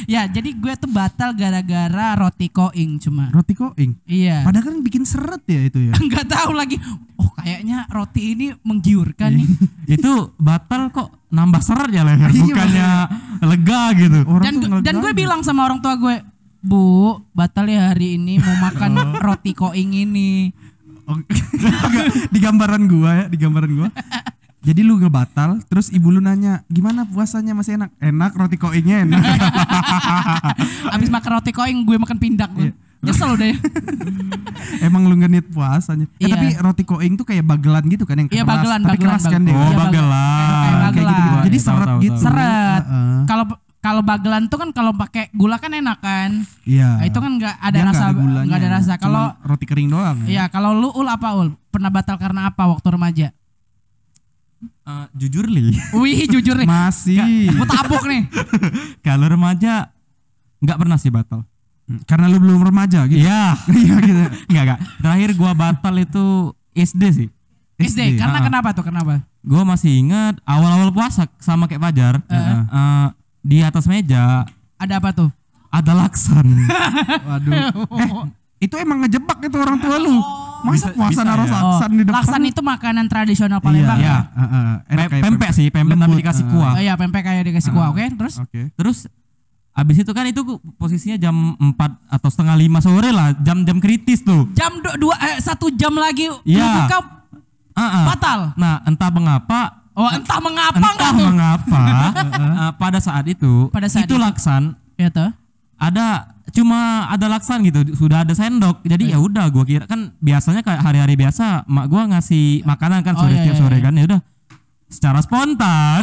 Ya 0.07 0.27
jadi 0.27 0.51
gue 0.53 0.73
tuh 0.75 0.91
batal 0.91 1.33
gara-gara 1.33 2.13
roti 2.15 2.49
koing 2.49 2.99
cuma. 2.99 3.31
Roti 3.31 3.55
koing. 3.55 3.95
Iya. 4.05 4.43
Padahal 4.43 4.65
kan 4.67 4.77
bikin 4.81 5.05
seret 5.05 5.43
ya 5.45 5.61
itu 5.63 5.79
ya. 5.81 5.95
Nggak 6.03 6.27
tahu 6.27 6.51
lagi. 6.53 6.77
Oh 7.15 7.31
kayaknya 7.33 7.87
roti 7.87 8.35
ini 8.35 8.47
menggiurkan 8.61 9.31
nih. 9.41 9.47
Itu 9.97 10.13
batal 10.37 10.89
kok 10.89 11.09
nambah 11.27 11.59
seret 11.59 11.89
ya 11.89 12.03
leher, 12.03 12.29
Iya, 12.29 12.43
bukannya 12.43 12.89
lega 13.43 13.83
gitu. 13.97 14.19
Orang 14.25 14.45
Dan 14.45 14.55
gue- 14.59 14.83
dan 14.83 14.95
gue 14.99 15.13
bilang 15.13 15.41
sama 15.41 15.65
orang 15.65 15.81
tua 15.81 15.97
gue, 15.97 16.21
Bu, 16.61 17.17
batal 17.33 17.65
ya 17.65 17.89
hari 17.89 18.15
ini 18.15 18.37
mau 18.37 18.53
makan 18.61 18.93
roti 19.25 19.51
koing 19.51 19.97
ini. 19.97 20.53
Oh, 21.09 21.17
di 22.35 22.39
gambaran 22.39 22.85
gua 22.87 23.11
ya, 23.17 23.25
di 23.27 23.35
gambaran 23.35 23.71
gua. 23.73 23.89
Jadi 24.61 24.85
lu 24.85 24.95
ngebatal, 24.95 25.65
terus 25.67 25.89
ibu 25.89 26.13
lu 26.13 26.21
nanya, 26.21 26.61
gimana 26.69 27.03
puasanya 27.03 27.57
masih 27.57 27.81
enak? 27.81 27.91
Enak, 27.97 28.37
roti 28.37 28.55
koingnya 28.55 29.09
enak. 29.09 29.25
Abis 30.93 31.09
makan 31.09 31.31
roti 31.33 31.51
koing 31.51 31.83
gue 31.83 31.97
makan 31.97 32.19
pindak 32.21 32.53
gue. 32.53 32.69
Iya. 32.69 32.75
Nyesel 33.01 33.33
ya. 33.35 33.57
Emang 34.87 35.09
lu 35.09 35.17
ngenit 35.17 35.49
puasanya. 35.49 36.05
Eh, 36.17 36.29
Iya. 36.29 36.37
tapi 36.37 36.47
roti 36.55 36.85
koing 36.85 37.17
tuh 37.17 37.25
kayak 37.25 37.43
bagelan 37.43 37.85
gitu 37.87 38.05
kan 38.05 38.17
yang 38.17 38.29
Iya, 38.29 38.45
keras, 38.45 38.53
bagelan, 38.55 38.81
tapi 38.81 38.91
bagelan, 38.93 39.09
keras 39.09 39.23
kan 39.25 39.31
bagelan. 39.33 39.47
dia. 39.47 39.55
Oh, 39.55 39.65
Iya, 39.65 39.79
bagelan. 39.79 40.21
Kayak 40.21 40.61
Kayak 40.61 40.81
bagelan. 40.83 41.09
gitu-gitu. 41.09 41.37
Jadi 41.41 41.57
Tahu, 41.57 41.67
seret 41.67 41.87
tahu, 41.87 41.99
gitu. 41.99 42.13
tahu. 42.13 42.23
Seret. 42.23 42.83
Kalau 43.25 43.45
kalau 43.81 44.03
bagelan 44.05 44.43
tuh 44.45 44.59
kan 44.59 44.71
kalau 44.71 44.93
pakai 44.93 45.25
gula 45.33 45.57
kan 45.57 45.73
enak 45.73 45.99
kan. 45.99 46.31
Iya. 46.63 47.01
Nah, 47.01 47.07
itu 47.07 47.19
kan 47.19 47.33
nggak 47.35 47.55
ada 47.59 47.73
Dia 47.73 47.87
rasa 47.87 48.05
nggak 48.13 48.59
ada 48.59 48.71
rasa. 48.71 48.93
Kalau 48.97 49.25
roti 49.41 49.65
kering 49.65 49.89
doang. 49.89 50.17
ya. 50.23 50.29
Iya, 50.29 50.45
kalau 50.47 50.77
lu 50.77 50.93
ul 50.93 51.09
apa 51.09 51.29
ul? 51.35 51.57
Pernah 51.67 51.89
batal 51.89 52.15
karena 52.15 52.47
apa 52.47 52.69
waktu 52.69 52.89
remaja? 52.91 53.29
Eh, 54.61 55.07
jujur 55.17 55.49
li, 55.49 55.73
Wih, 55.95 56.29
jujur 56.29 56.53
nih. 56.55 56.69
Masih. 56.85 57.49
Gue 57.49 57.65
tabuk 57.65 58.05
nih. 58.05 58.29
kalau 59.07 59.25
remaja 59.27 59.89
nggak 60.61 60.77
pernah 60.77 61.01
sih 61.01 61.09
batal. 61.09 61.49
Karena 62.07 62.27
lu 62.31 62.39
belum 62.39 62.61
remaja 62.63 63.07
gitu. 63.07 63.21
Iya, 63.23 63.55
Iya 63.71 63.95
gitu. 64.01 64.23
nggak 64.47 64.63
nggak. 64.67 64.79
Terakhir 65.03 65.31
gua 65.35 65.53
batal 65.53 65.95
itu 65.97 66.25
SD 66.73 67.03
sih. 67.13 67.29
SD. 67.81 68.21
Karena 68.21 68.39
ah. 68.39 68.45
kenapa 68.45 68.69
tuh? 68.71 68.85
Kenapa? 68.85 69.25
Gua 69.41 69.63
masih 69.65 69.91
ingat 69.97 70.37
awal-awal 70.45 70.93
puasa 70.93 71.25
sama 71.41 71.65
kayak 71.65 71.81
Fajar. 71.81 72.15
Heeh. 72.29 72.61
Eh, 72.69 73.07
di 73.41 73.65
atas 73.65 73.89
meja 73.89 74.45
Ada 74.77 75.01
apa 75.01 75.11
tuh? 75.17 75.31
ada 75.71 75.93
laksan. 75.95 76.47
Waduh. 77.31 77.53
Eh, 77.97 78.11
itu 78.61 78.75
emang 78.77 79.07
ngejebak 79.07 79.39
itu 79.41 79.57
orang 79.57 79.79
tua 79.79 79.97
lu. 79.97 80.19
Masa 80.61 80.93
Bisa- 80.93 80.93
puasa 80.93 81.11
bisa 81.17 81.23
naruh 81.25 81.47
ya. 81.49 81.57
laksan 81.57 81.91
di 81.97 82.03
depan? 82.05 82.13
Oh, 82.13 82.19
laksan 82.21 82.43
itu 82.45 82.61
makanan 82.61 83.07
tradisional 83.09 83.59
Palembang 83.65 83.97
iya. 83.97 84.13
ya? 84.13 84.19
Heeh, 84.45 84.67
enak 84.93 85.01
Pe- 85.01 85.11
kayak 85.17 85.23
pempek 85.25 85.51
sih, 85.57 85.67
pempek 85.73 85.97
tapi 85.97 86.15
dikasih 86.21 86.45
kuah. 86.53 86.73
Oh 86.77 86.83
iya, 86.85 86.95
pempek 87.01 87.23
kayak 87.25 87.43
dikasih 87.49 87.71
kuah, 87.73 87.89
oke? 87.95 88.05
Terus 88.05 88.35
Oke. 88.45 88.69
Terus 88.77 88.99
abis 89.73 89.97
itu 89.99 90.11
kan 90.11 90.25
itu 90.25 90.43
posisinya 90.75 91.17
jam 91.17 91.35
4 91.55 91.73
atau 92.11 92.29
setengah 92.29 92.55
lima 92.55 92.79
sore 92.79 93.09
lah, 93.09 93.33
jam-jam 93.37 93.79
kritis 93.79 94.21
tuh. 94.21 94.51
jam 94.51 94.77
du- 94.77 94.99
dua 95.01 95.15
eh, 95.17 95.39
satu 95.39 95.71
jam 95.73 95.95
lagi 95.95 96.27
Iya. 96.43 96.85
buka 96.85 96.99
Ah, 97.73 97.83
ah. 97.83 98.05
batal. 98.09 98.39
Nah, 98.55 98.83
entah 98.83 99.09
mengapa 99.09 99.61
Oh, 99.93 100.09
entah 100.09 100.39
mengapa 100.39 100.77
entah 100.77 101.13
tuh? 101.13 101.23
mengapa 101.23 101.81
eh, 102.61 102.73
pada 102.75 102.99
saat 102.99 103.25
itu 103.25 103.69
Pada 103.69 103.87
saat 103.87 104.05
itu 104.05 104.15
itu. 104.15 104.21
laksan 104.21 104.75
Ya 104.95 105.09
tuh. 105.09 105.31
ada 105.77 106.29
cuma 106.51 106.79
ada 107.07 107.27
laksan 107.27 107.63
gitu 107.63 107.81
sudah 107.97 108.21
ada 108.21 108.33
sendok 108.33 108.77
Oh, 108.77 108.85
jadi 108.85 109.05
iya. 109.07 109.17
ya 109.17 109.19
udah 109.19 109.47
gua 109.49 109.63
kira 109.63 109.87
kan 109.87 110.11
biasanya 110.19 110.61
kayak 110.61 110.83
hari-hari 110.83 111.15
biasa 111.15 111.63
mak 111.65 111.87
gua 111.87 112.05
ngasih 112.07 112.65
makanan 112.65 113.01
kan 113.01 113.15
Oh, 113.15 113.23
sore 113.23 113.33
iya, 113.33 113.39
setiap 113.41 113.55
iya, 113.55 113.61
sore 113.61 113.77
iya. 113.77 113.85
kan 113.85 113.93
ya 113.95 114.05
udah 114.05 114.21
secara 114.89 115.19
spontan 115.21 116.03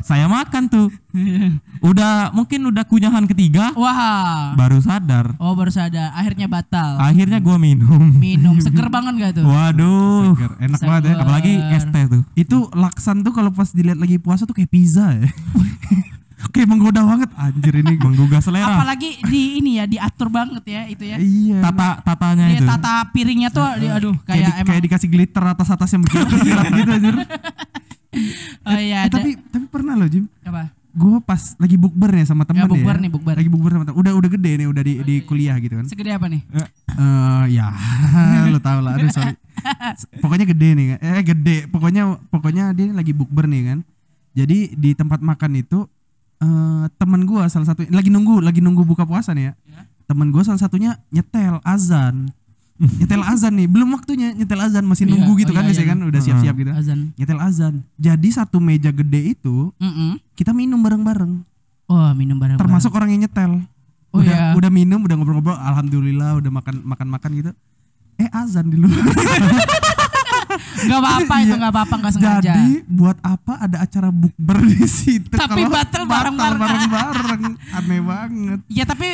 saya 0.00 0.26
makan 0.26 0.66
tuh 0.66 0.86
udah 1.80 2.30
mungkin 2.30 2.60
udah 2.64 2.84
kunyahan 2.84 3.24
ketiga 3.24 3.72
Wah. 3.72 4.52
baru 4.52 4.78
sadar 4.78 5.34
Oh, 5.36 5.52
baru 5.52 5.68
sadar. 5.68 6.12
Akhirnya 6.12 6.46
batal. 6.46 6.98
akhirnya 6.98 7.38
gua 7.38 7.56
minum 7.56 8.12
Minum 8.12 8.56
seger 8.64 8.86
banget 8.86 9.14
gak 9.18 9.32
tuh? 9.36 9.44
waduh 9.44 10.32
Seger, 10.32 10.50
Enak 10.60 10.78
banget 10.78 11.02
ya. 11.02 11.08
Seger. 11.08 11.20
apalagi 11.20 11.52
es 11.72 11.84
teh 11.84 12.04
tuh 12.06 12.22
Itu 12.34 12.56
laksan 12.72 13.20
tuh 13.20 13.32
kalau 13.32 13.50
pas 13.50 13.68
dilihat 13.68 13.96
lagi 13.96 14.16
puasa 14.16 14.42
tuh 14.42 14.52
kayak 14.52 14.68
pizza 14.68 15.10
ya. 15.10 15.26
kayak 16.50 16.66
menggoda 16.66 17.02
banget 17.02 17.28
anjir 17.34 17.74
ini. 17.76 17.94
menggugah 17.96 18.40
selera 18.40 18.72
Apalagi 18.74 19.20
di 19.22 19.58
ini 19.58 19.76
ya 19.76 19.84
diatur 19.84 20.28
banget 20.28 20.64
ya 20.64 20.82
itu 20.86 21.04
ya. 21.04 21.16
Iya. 21.16 21.58
tata 21.62 21.88
tatanya 22.02 22.44
Dia 22.46 22.56
itu 22.56 22.64
tata 22.66 22.92
piringnya 23.10 23.50
tuh 23.50 23.64
aduh 23.64 24.14
kayak, 24.18 24.26
kayak 24.26 24.40
di- 24.40 24.54
emang 24.56 24.68
kayak 24.68 24.82
dikasih 24.84 25.08
glitter 25.08 25.44
atas 25.44 25.68
atas 25.68 25.88
yang 25.90 26.00
berkilat 26.00 26.28
gitu 26.78 26.90
anjir. 26.90 27.16
Oh 28.70 28.80
iya 28.80 28.98
Eh, 29.00 29.06
ada 29.06 29.12
tapi 29.12 29.30
tapi 29.36 29.64
pernah 29.66 29.94
loh 29.94 30.06
Jim. 30.06 30.24
apa? 30.40 30.70
Gue 30.90 31.18
pas 31.20 31.38
lagi 31.54 31.74
bukber 31.74 32.10
ya 32.12 32.24
sama 32.24 32.42
temen 32.42 32.62
Ya, 32.62 32.66
bukber 32.66 32.98
ya. 32.98 33.02
nih, 33.02 33.10
bukber. 33.10 33.34
Lagi 33.34 33.46
bukber 33.46 33.70
sama 33.72 33.84
temen. 33.84 33.96
Udah 33.96 34.12
udah 34.12 34.26
gede 34.28 34.52
nih, 34.56 34.66
udah 34.66 34.82
di, 34.82 34.94
di 35.00 35.14
kuliah 35.22 35.54
gitu 35.56 35.78
kan. 35.78 35.86
Segede 35.86 36.10
apa 36.10 36.26
nih? 36.26 36.42
Eh 36.50 36.66
ya, 37.48 37.70
lo 38.50 38.58
tau 38.58 38.82
lah. 38.82 38.98
Aduh 38.98 39.06
sorry. 39.08 39.38
Pokoknya 40.22 40.46
gede 40.46 40.68
nih 40.72 40.86
kan. 40.88 40.98
Eh 41.00 41.22
gede. 41.24 41.56
Pokoknya 41.66 42.02
pokoknya 42.26 42.72
dia 42.72 42.90
lagi 42.90 43.12
bukber 43.12 43.46
nih 43.46 43.62
kan. 43.66 43.78
Jadi 44.32 44.74
di 44.74 44.90
tempat 44.92 45.18
makan 45.20 45.52
itu 45.56 45.86
eh 46.38 46.84
temen 46.96 47.22
gua 47.22 47.46
salah 47.46 47.68
satu 47.68 47.86
lagi 47.86 48.08
nunggu 48.08 48.40
lagi 48.40 48.58
nunggu 48.58 48.82
buka 48.82 49.04
puasa 49.04 49.30
nih 49.30 49.46
ya. 49.46 49.84
Temen 50.04 50.30
gua 50.30 50.42
salah 50.42 50.58
satunya 50.58 50.98
nyetel 51.08 51.62
azan. 51.62 52.34
Nyetel 52.80 53.20
azan 53.22 53.52
nih 53.54 53.66
belum 53.66 53.88
waktunya 53.90 54.32
nyetel 54.32 54.56
azan 54.58 54.82
masih 54.82 55.04
Iya, 55.04 55.12
nunggu 55.12 55.32
gitu 55.36 55.50
oh 55.50 55.54
kan 55.54 55.62
iya, 55.62 55.68
biasanya 55.68 55.84
iya. 55.84 55.92
kan 55.92 56.00
udah 56.02 56.20
siap-siap 56.22 56.54
gitu 56.56 56.70
Azan. 56.72 56.98
nyetel 57.14 57.36
azan 57.38 57.74
jadi 57.94 58.28
satu 58.30 58.56
meja 58.58 58.88
gede 58.90 59.34
itu 59.34 59.68
Mm-mm. 59.76 60.16
kita 60.32 60.50
minum 60.50 60.78
bareng-bareng 60.78 61.44
Oh, 61.86 62.08
minum 62.12 62.34
bareng. 62.34 62.56
termasuk 62.56 62.88
orang 62.90 63.10
yang 63.10 63.22
nyetel 63.22 63.60
Oh, 64.08 64.18
udah 64.18 64.32
iya. 64.32 64.54
udah 64.54 64.70
minum 64.70 64.98
udah 64.98 65.12
ngobrol-ngobrol 65.12 65.54
alhamdulillah 65.54 66.34
udah 66.36 66.50
makan 66.50 66.74
makan 66.82 67.08
makan 67.10 67.30
gitu 67.36 67.50
eh 68.16 68.28
azan 68.28 68.66
di 68.66 68.76
luar 68.76 68.96
Gak 70.80 70.98
apa-apa 70.98 71.34
itu 71.40 71.52
Iya. 71.52 71.60
gak 71.60 71.72
apa-apa 71.72 71.94
gak 72.00 72.12
sengaja. 72.12 72.42
jadi 72.42 72.82
buat 72.84 73.18
apa 73.22 73.52
ada 73.60 73.76
acara 73.80 74.08
bukber 74.10 74.58
di 74.64 74.82
situ 74.84 75.30
Tapi 75.30 75.62
batal 75.64 76.04
bareng-bareng. 76.04 76.58
bareng-bareng 76.58 77.42
aneh 77.70 78.00
banget 78.00 78.58
Ya 78.66 78.82
tapi 78.82 79.08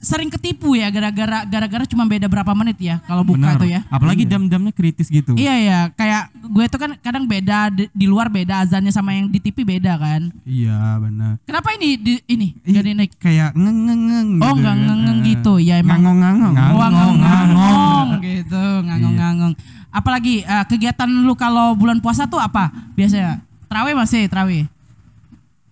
sering 0.00 0.26
ketipu 0.26 0.72
ya 0.72 0.88
gara-gara 0.88 1.44
gara-gara 1.44 1.84
cuma 1.84 2.02
beda 2.02 2.24
berapa 2.24 2.48
menit 2.54 2.80
ya 2.80 3.04
kalau 3.04 3.20
buka 3.20 3.36
Benar. 3.36 3.60
tuh 3.60 3.68
ya. 3.68 3.80
Apalagi 3.86 4.24
jam-jamnya 4.24 4.72
kritis 4.72 5.06
gitu. 5.06 5.36
Iya 5.36 5.54
ya, 5.56 5.78
kayak 5.90 6.32
gue 6.40 6.64
tuh 6.66 6.80
kan 6.80 6.90
kadang 6.98 7.24
beda 7.24 7.68
di, 7.68 7.84
di 7.90 8.06
luar 8.06 8.26
beda 8.26 8.64
azannya 8.64 8.88
sama 8.88 9.12
yang 9.12 9.28
di 9.28 9.36
TV 9.38 9.60
beda 9.60 9.94
kan. 9.94 10.32
iya 10.42 10.96
benar 10.96 11.36
Kenapa 11.44 11.68
ini 11.74 11.94
di, 11.94 12.16
ini 12.26 12.56
jadi 12.62 12.96
naik? 12.96 13.12
kayak 13.14 13.52
ngeng 13.52 13.78
ngeng 13.84 14.02
ngeng 14.02 14.28
Oh, 14.40 14.48
gitu 14.48 14.58
nggak 14.58 14.72
kan. 14.72 14.80
ngeng-ngeng 14.82 15.18
Eh, 15.18 15.26
gitu. 15.26 15.52
Ya, 15.58 15.74
emang- 15.78 16.00
ngangong 16.00 16.18
ngangong 16.18 16.54
Ngangong. 16.54 16.72
Oh, 16.72 16.80
ngangong 16.80 17.18
ngangong. 17.20 17.50
ngangong 17.52 18.08
gitu, 18.22 18.64
ngangong 18.82 19.14
ngangong. 19.14 19.54
Apalagi 19.90 20.34
eh, 20.42 20.64
kegiatan 20.64 21.06
lu 21.06 21.34
kalau 21.34 21.74
bulan 21.74 22.00
puasa 22.00 22.24
tuh 22.24 22.38
apa 22.38 22.68
biasanya? 22.94 23.44
Terawih 23.68 23.94
masih 23.94 24.26
terawih. 24.26 24.64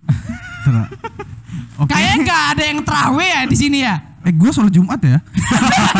Ter- 0.65 0.89
Oke. 1.79 1.89
Kayaknya 1.89 2.17
nggak 2.21 2.43
ada 2.51 2.63
yang 2.67 2.81
terawih 2.83 3.29
ya 3.29 3.41
di 3.45 3.57
sini 3.57 3.79
ya. 3.81 3.95
Eh 4.29 4.35
gue 4.35 4.51
sholat 4.51 4.69
Jumat 4.69 5.01
ya? 5.01 5.19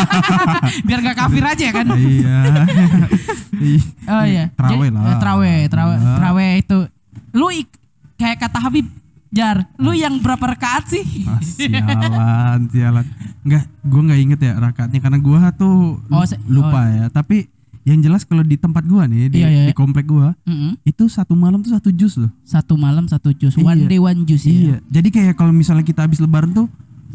Biar 0.85 0.99
gak 1.01 1.17
kafir 1.17 1.41
aja 1.41 1.67
kan. 1.73 1.85
iya. 1.97 2.39
Oh 4.07 4.23
iya. 4.23 4.47
Jadi, 4.53 4.87
lah. 4.89 5.19
Terawih, 5.19 5.67
terawih, 5.67 5.97
Ah. 5.97 6.15
terawih 6.15 6.51
itu. 6.57 6.77
Lu 7.33 7.49
ik- 7.49 7.75
kayak 8.15 8.39
kata 8.39 8.59
Habib 8.61 8.87
Jar, 9.29 9.61
lu 9.75 9.93
yang 9.93 10.17
berapa 10.17 10.41
rakaat 10.47 10.89
sih? 10.89 11.05
Ah, 11.25 11.37
sialan, 11.45 12.65
sialan. 12.67 13.05
Enggak, 13.41 13.63
gue 13.79 14.01
nggak 14.01 14.19
inget 14.19 14.39
ya 14.41 14.53
rakaatnya 14.57 14.99
karena 14.99 15.17
gue 15.17 15.37
tuh 15.53 16.01
Oh, 16.01 16.25
lupa 16.47 16.81
ya. 16.87 17.05
Tapi 17.09 17.45
yang 17.83 18.01
jelas 18.01 18.23
kalau 18.23 18.41
di 18.41 18.55
tempat 18.55 18.81
gue 18.83 19.03
nih 19.05 19.23
di, 19.29 19.37
Iya, 19.39 19.49
iya. 19.49 19.65
di 19.69 19.73
komplek 19.73 20.05
gue 20.05 20.33
Mm-mm. 20.45 20.77
itu 20.81 21.05
satu 21.05 21.33
malam 21.33 21.59
tuh 21.59 21.73
satu 21.73 21.89
jus 21.89 22.17
loh. 22.17 22.29
Satu 22.41 22.73
malam 22.73 23.05
satu 23.05 23.29
jus, 23.31 23.53
one 23.55 23.85
Iya. 23.85 23.87
day 23.87 23.99
one 23.99 24.19
ya. 24.43 24.53
Iya. 24.53 24.75
Jadi 24.89 25.09
kayak 25.09 25.33
kalau 25.33 25.51
misalnya 25.51 25.83
kita 25.83 26.05
habis 26.05 26.17
lebaran 26.17 26.49
tuh 26.49 26.65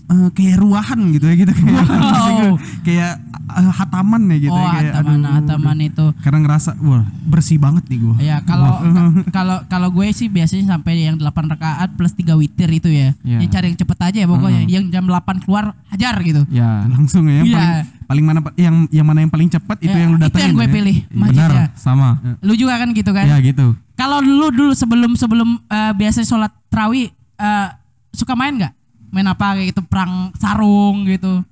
eh, 0.06 0.28
kayak 0.30 0.56
ruahan 0.58 1.00
gitu 1.10 1.24
ya 1.24 1.34
gitu 1.36 1.52
kayak 1.60 1.84
Wow. 1.84 2.56
kayak 2.80 3.12
eh, 3.46 3.72
hataman 3.72 4.22
ya 4.26 4.36
gitu 4.40 4.52
oh, 4.52 4.58
ya 4.58 4.68
kayak 4.70 4.92
hataman, 4.94 5.18
aduh, 5.18 5.32
hataman 5.34 5.76
itu. 5.80 6.04
Karena 6.18 6.38
ngerasa 6.40 6.70
wah 6.78 7.04
bersih 7.24 7.56
banget 7.56 7.84
nih 7.86 7.98
gue. 8.00 8.14
Ya 8.20 8.36
kalau 8.40 8.72
ka- 8.74 9.12
kalau 9.36 9.56
kalau 9.66 9.88
gue 9.90 10.06
sih 10.10 10.28
biasanya 10.28 10.64
sampai 10.70 11.04
yang 11.04 11.16
8 11.16 11.24
rakaat 11.48 11.88
plus 11.94 12.12
3 12.12 12.34
witir 12.34 12.68
itu 12.68 12.88
ya. 12.88 13.12
Iya. 13.20 13.38
Yang 13.40 13.50
cari 13.50 13.66
yang 13.66 13.78
cepet 13.78 13.98
aja 14.02 14.18
ya 14.18 14.26
pokoknya. 14.26 14.62
Yang 14.66 14.84
jam 14.90 15.04
8 15.04 15.40
keluar 15.40 15.64
hajar 15.88 16.14
gitu. 16.22 16.42
Ya. 16.48 16.84
langsung 16.86 17.24
ya 17.24 17.40
yang 17.40 17.46
Iya. 17.46 17.56
paling 17.56 17.72
paling 18.04 18.24
mana 18.24 18.40
yang 18.54 18.76
yang 18.90 19.06
mana 19.06 19.18
yang 19.20 19.32
paling 19.32 19.48
cepat 19.48 19.80
itu 19.80 19.90
Ya, 19.90 20.04
yang 20.04 20.10
lu 20.12 20.18
itu 20.18 20.24
datengin 20.26 20.44
yang 20.44 20.54
gue 20.54 20.66
ya? 20.66 20.72
pilih, 20.72 20.96
masjidnya. 21.10 21.48
Benar, 21.48 21.52
sama. 21.74 22.08
Lu 22.40 22.52
juga 22.52 22.74
kan 22.76 22.88
gitu 22.90 23.10
kan? 23.10 23.24
Ya 23.24 23.36
gitu. 23.38 23.66
Kalau 23.94 24.18
dulu 24.18 24.46
dulu 24.50 24.72
sebelum 24.74 25.12
sebelum 25.14 25.48
eh, 25.64 25.92
biasa 25.94 26.20
sholat 26.22 26.52
terawih 26.66 27.08
eh, 27.34 27.68
suka 28.10 28.34
main 28.34 28.54
nggak? 28.54 28.72
Main 29.14 29.26
apa 29.26 29.54
kayak 29.54 29.70
gitu 29.70 29.82
perang 29.82 30.12
sarung 30.34 31.06
gitu 31.06 31.46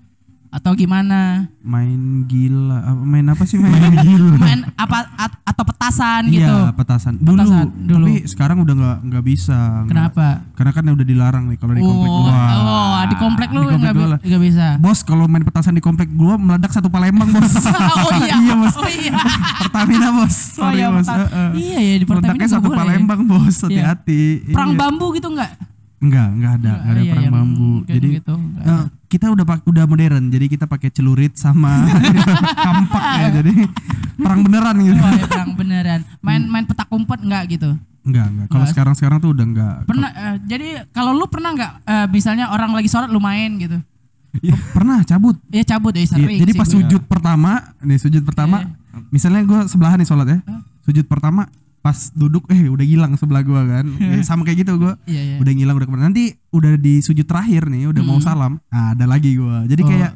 atau 0.52 0.76
gimana? 0.76 1.49
main 1.62 1.97
gila 2.26 2.76
apa 2.83 3.00
main 3.00 3.25
apa 3.25 3.47
sih 3.47 3.57
main, 3.57 3.88
gila 4.04 4.37
Main 4.37 4.61
apa 4.75 5.09
at- 5.16 5.40
atau 5.47 5.64
petasan 5.64 6.28
gitu? 6.28 6.42
iya 6.42 6.75
petasan 6.75 7.16
dulu, 7.16 7.38
Petasan, 7.38 7.66
dulu. 7.78 8.04
tapi 8.04 8.14
sekarang 8.26 8.57
udah 8.61 8.75
nggak 8.75 8.99
nggak 9.00 9.25
bisa 9.25 9.87
Kenapa? 9.87 10.45
karena 10.52 10.71
kan 10.75 10.83
udah 10.85 11.07
dilarang 11.07 11.45
nih 11.49 11.57
kalau 11.57 11.73
di 11.73 11.81
komplek 11.81 12.11
oh, 12.11 12.19
gua 12.21 12.35
oh, 12.52 13.00
di 13.07 13.16
komplek 13.16 13.49
lu 13.49 13.61
nggak 13.64 14.42
bisa. 14.42 14.66
bos 14.76 15.00
kalau 15.00 15.25
main 15.25 15.40
petasan 15.40 15.73
di 15.73 15.81
komplek 15.81 16.11
gua 16.11 16.37
meledak 16.37 16.69
satu 16.69 16.90
Palembang 16.90 17.33
bos 17.33 17.52
oh 17.97 18.12
iya, 18.19 18.35
iya 18.42 18.54
bos 18.54 18.75
oh 18.76 18.90
iya. 18.90 19.12
Pertamina 19.62 20.09
bos 20.12 20.37
Oh 20.52 20.69
sorry 20.69 20.76
iya, 20.76 20.88
bos 20.90 21.09
Heeh. 21.09 21.49
iya 21.57 21.78
ya 21.81 21.95
di 21.97 22.04
Pertamina 22.04 22.28
meledaknya 22.28 22.49
satu 22.50 22.69
boleh. 22.69 22.76
Palembang 22.76 23.21
bos 23.25 23.57
hati-hati 23.57 24.52
Perang 24.52 24.75
Iya. 24.75 24.81
bambu 24.85 25.07
gitu 25.14 25.33
nggak? 25.33 25.71
Enggak 26.02 26.26
enggak 26.28 26.52
ada 26.56 26.73
enggak 26.75 26.92
ada 26.92 27.00
Iya, 27.00 27.12
perang 27.12 27.30
bambu 27.30 27.73
jadi 27.87 28.06
gitu, 28.18 28.35
eh, 28.61 28.85
kita 29.06 29.26
udah 29.28 29.44
pak 29.44 29.59
udah 29.62 29.85
modern 29.85 30.25
jadi 30.26 30.47
kita 30.49 30.64
pakai 30.66 30.88
celurit 30.88 31.32
sama 31.35 31.87
kampak 32.66 33.02
ya 33.16 33.28
jadi 33.37 33.52
perang 34.14 34.40
beneran 34.42 34.76
gitu 34.78 34.99
Oh 34.99 35.12
ya 35.12 35.26
perang 35.26 35.52
beneran. 35.54 36.00
Main 36.18 36.42
main 36.44 36.64
petak 36.64 36.88
umpet 36.88 37.21
nggak 37.21 37.44
gitu? 37.50 37.71
enggak 38.02 38.26
enggak 38.26 38.47
kalau 38.49 38.66
sekarang 38.66 38.94
sekarang 38.94 39.18
tuh 39.18 39.30
udah 39.30 39.47
enggak 39.47 39.75
Pernah 39.85 40.11
eh, 40.11 40.37
jadi 40.42 40.68
kalau 40.90 41.14
lu 41.14 41.25
pernah 41.25 41.50
nggak 41.52 41.73
eh, 41.82 42.06
misalnya 42.09 42.50
orang 42.50 42.71
lagi 42.73 42.87
sholat 42.87 43.06
lu 43.06 43.18
main 43.18 43.54
gitu? 43.56 43.78
Oh, 44.35 44.59
pernah 44.73 45.04
cabut 45.04 45.38
Ya 45.47 45.62
cabut 45.62 45.92
ya 45.92 46.02
Iya, 46.02 46.11
sering. 46.11 46.38
jadi 46.40 46.52
pas 46.52 46.64
gue. 46.64 46.75
sujud 46.75 47.02
pertama 47.04 47.52
nih 47.78 47.99
sujud 47.99 48.23
pertama 48.23 48.75
misalnya 49.09 49.42
gue 49.42 49.61
sebelahan 49.64 49.97
nih 49.97 50.09
sholat 50.09 50.26
ya 50.26 50.38
sujud 50.82 51.06
pertama 51.06 51.47
pas 51.82 51.98
duduk 52.10 52.46
eh 52.46 52.66
udah 52.66 52.82
hilang 52.82 53.12
sebelah 53.14 53.42
gua 53.42 53.62
kan 53.62 53.86
Eh, 53.98 54.22
sama 54.28 54.42
kayak 54.42 54.62
gitu 54.62 54.78
gua 54.78 54.94
Iya, 55.02 55.20
iya. 55.20 55.36
udah 55.36 55.52
ngilang 55.52 55.76
udah 55.76 55.86
ke 55.86 55.92
mana 55.92 56.02
nanti 56.06 56.24
udah 56.48 56.74
di 56.76 56.98
sujud 56.98 57.26
terakhir 57.26 57.66
nih 57.66 57.90
udah 57.90 58.00
mau 58.00 58.18
salam 58.18 58.62
nah, 58.64 58.94
ada 58.94 59.04
lagi 59.04 59.34
gua 59.34 59.66
jadi 59.66 59.82
Oh. 59.82 59.88
kayak 59.88 60.10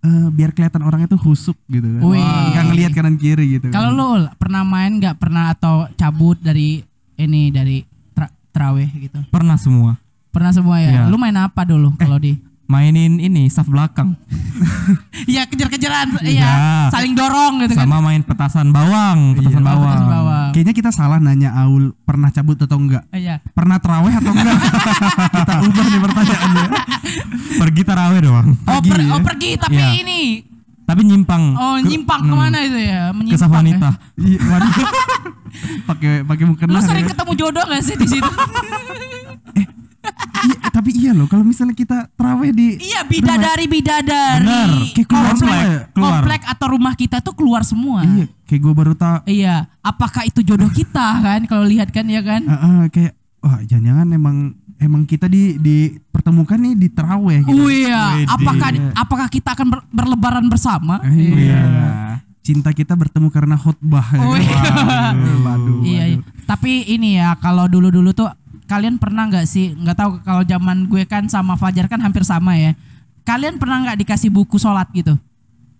eh, 0.00 0.28
biar 0.30 0.50
kelihatan 0.50 0.80
orangnya 0.80 1.08
tuh 1.08 1.20
husuk 1.20 1.58
gitu 1.66 1.86
kan 1.90 2.02
Wih. 2.02 2.22
nggak 2.22 2.64
ngelihat 2.68 2.92
kanan 2.92 3.14
kiri 3.16 3.46
gitu 3.52 3.66
Kalau 3.68 3.90
kan. 3.90 3.98
lu 3.98 4.06
Ul, 4.12 4.24
pernah 4.32 4.62
main 4.62 4.94
nggak 4.96 5.16
pernah 5.16 5.50
atau 5.50 5.90
cabut 5.92 6.38
dari 6.38 6.82
ini 7.14 7.50
dari 7.50 7.82
tra 8.10 8.26
terawih 8.50 8.88
gitu? 8.90 9.18
Pernah 9.28 9.54
semua. 9.54 9.94
Pernah 10.30 10.50
semua 10.50 10.76
ya. 10.78 10.90
Iya. 10.90 11.02
Lu 11.06 11.16
main 11.16 11.36
apa 11.36 11.62
dulu 11.62 11.94
kalau 11.94 12.16
di? 12.16 12.34
Mainin 12.64 13.16
ini 13.16 13.46
saf 13.46 13.66
belakang. 13.66 14.14
Iya 15.24 15.42
kejar-kejaran, 15.44 16.18
Iya. 16.20 16.30
iya 16.34 16.50
saling 16.88 17.14
dorong 17.14 17.62
gitu 17.62 17.72
kan. 17.72 17.84
Sama 17.84 17.98
main 18.00 18.20
petasan 18.20 18.68
bawang, 18.68 19.34
petasan 19.34 19.58
Iya. 19.58 19.68
bawang. 19.68 19.90
Petasan 19.92 20.08
bawang. 20.08 20.48
kayaknya 20.52 20.74
kita 20.74 20.90
salah 20.90 21.18
nanya 21.18 21.50
Aul 21.56 21.94
pernah 22.00 22.28
cabut 22.28 22.54
atau 22.56 22.76
enggak 22.76 23.02
Iya. 23.10 23.40
pernah 23.48 23.78
terawih 23.78 24.12
atau 24.12 24.30
enggak 24.30 24.56
kita 25.36 25.54
ubah 25.62 25.86
nih 25.86 26.00
pertanyaannya 26.00 26.64
Pergi 27.54 27.82
tarawih 27.82 28.20
doang. 28.20 28.48
Oh, 28.60 28.78
Pergi 28.78 28.88
per- 28.88 29.00
ya? 29.00 29.10
oh 29.10 29.20
pergi 29.22 29.50
tapi 29.56 29.74
Iya. 29.74 29.88
ini 29.96 30.20
Tapi 30.82 31.00
nyimpang. 31.02 31.44
oh 31.54 31.76
ke- 31.76 31.86
nyimpang 31.86 32.20
hmm, 32.20 32.28
ke 32.28 32.34
mana 32.36 32.58
itu 32.60 32.78
ya? 32.78 33.00
Ke 33.04 33.14
Menyimpang. 33.14 33.40
saf 33.40 33.50
wanita. 33.50 33.88
Iya, 34.16 34.38
pakai 35.84 36.12
pakai 36.22 36.44
mukena 36.44 36.68
Ya? 36.68 36.74
Lu 36.74 36.80
sering 36.82 37.04
ya. 37.04 37.10
ketemu 37.12 37.32
jodoh 37.36 37.64
gak 37.64 37.82
sih 37.82 37.94
di 37.94 38.06
situ? 38.08 38.30
Iya, 40.82 40.84
tapi 40.84 40.90
iya 40.98 41.10
loh 41.14 41.26
kalau 41.26 41.44
misalnya 41.44 41.72
kita 41.72 42.10
terawih 42.10 42.50
di 42.50 42.74
iya 42.82 43.06
bidadari 43.06 43.70
bidadari. 43.70 44.42
Bener. 44.42 44.70
Kayak 44.90 45.06
keluar 45.06 45.24
komplek, 45.28 45.38
semua 45.38 45.54
ya? 45.54 45.78
Keluar. 45.88 46.10
komplek 46.18 46.42
atau 46.44 46.66
rumah 46.68 46.94
kita 46.94 47.16
tuh 47.20 47.32
keluar 47.32 47.62
semua. 47.62 48.02
Iya, 48.02 48.26
kayak 48.44 48.60
gue 48.60 48.74
baru 48.74 48.92
tahu. 48.92 49.18
Iya, 49.24 49.54
apakah 49.78 50.22
itu 50.24 50.42
jodoh 50.42 50.68
kita 50.68 51.06
kan? 51.20 51.40
Kalau 51.46 51.62
lihat 51.62 51.88
kan 51.88 52.02
ya 52.04 52.18
kan? 52.20 52.42
eh, 52.42 52.54
eh, 52.54 52.82
kayak 52.90 53.12
wah 53.38 53.62
jangan-jangan 53.62 54.06
emang 54.10 54.36
emang 54.76 55.02
kita 55.04 55.30
di 55.30 55.54
dipertemukan 55.56 56.58
nih 56.58 56.74
di 56.74 56.88
terawih 56.90 57.38
gitu. 57.44 57.54
Oh 57.56 57.70
iya, 57.70 58.26
apakah 58.26 58.68
apakah 58.92 59.26
kita 59.30 59.54
akan 59.54 59.66
ber- 59.70 59.86
berlebaran 59.88 60.46
bersama? 60.50 60.98
Eh, 61.04 61.14
Iya. 61.14 61.62
Iya. 61.62 61.62
Cinta 62.42 62.74
kita 62.74 62.98
bertemu 62.98 63.30
karena 63.30 63.54
khutbah. 63.54 64.02
ya 64.02 64.18
Oh 64.18 64.34
iya. 64.34 64.50
Waduh, 65.14 65.38
waduh, 65.40 65.78
Iya, 65.86 66.04
iya. 66.10 66.18
waduh. 66.18 66.42
tapi 66.42 66.82
ini 66.90 67.14
ya 67.14 67.38
kalau 67.38 67.70
dulu-dulu 67.70 68.10
tuh 68.10 68.26
kalian 68.64 68.96
pernah 68.96 69.26
nggak 69.26 69.44
sih? 69.44 69.72
Nggak 69.72 69.96
tahu 69.96 70.10
kalau 70.20 70.42
zaman 70.42 70.86
gue 70.86 71.02
kan 71.04 71.26
sama 71.26 71.54
Fajar 71.54 71.86
kan 71.86 71.98
hampir 71.98 72.22
sama 72.22 72.54
ya. 72.54 72.72
Kalian 73.22 73.56
pernah 73.56 73.82
nggak 73.82 73.98
dikasih 74.00 74.28
buku 74.28 74.56
sholat 74.56 74.90
gitu? 74.90 75.14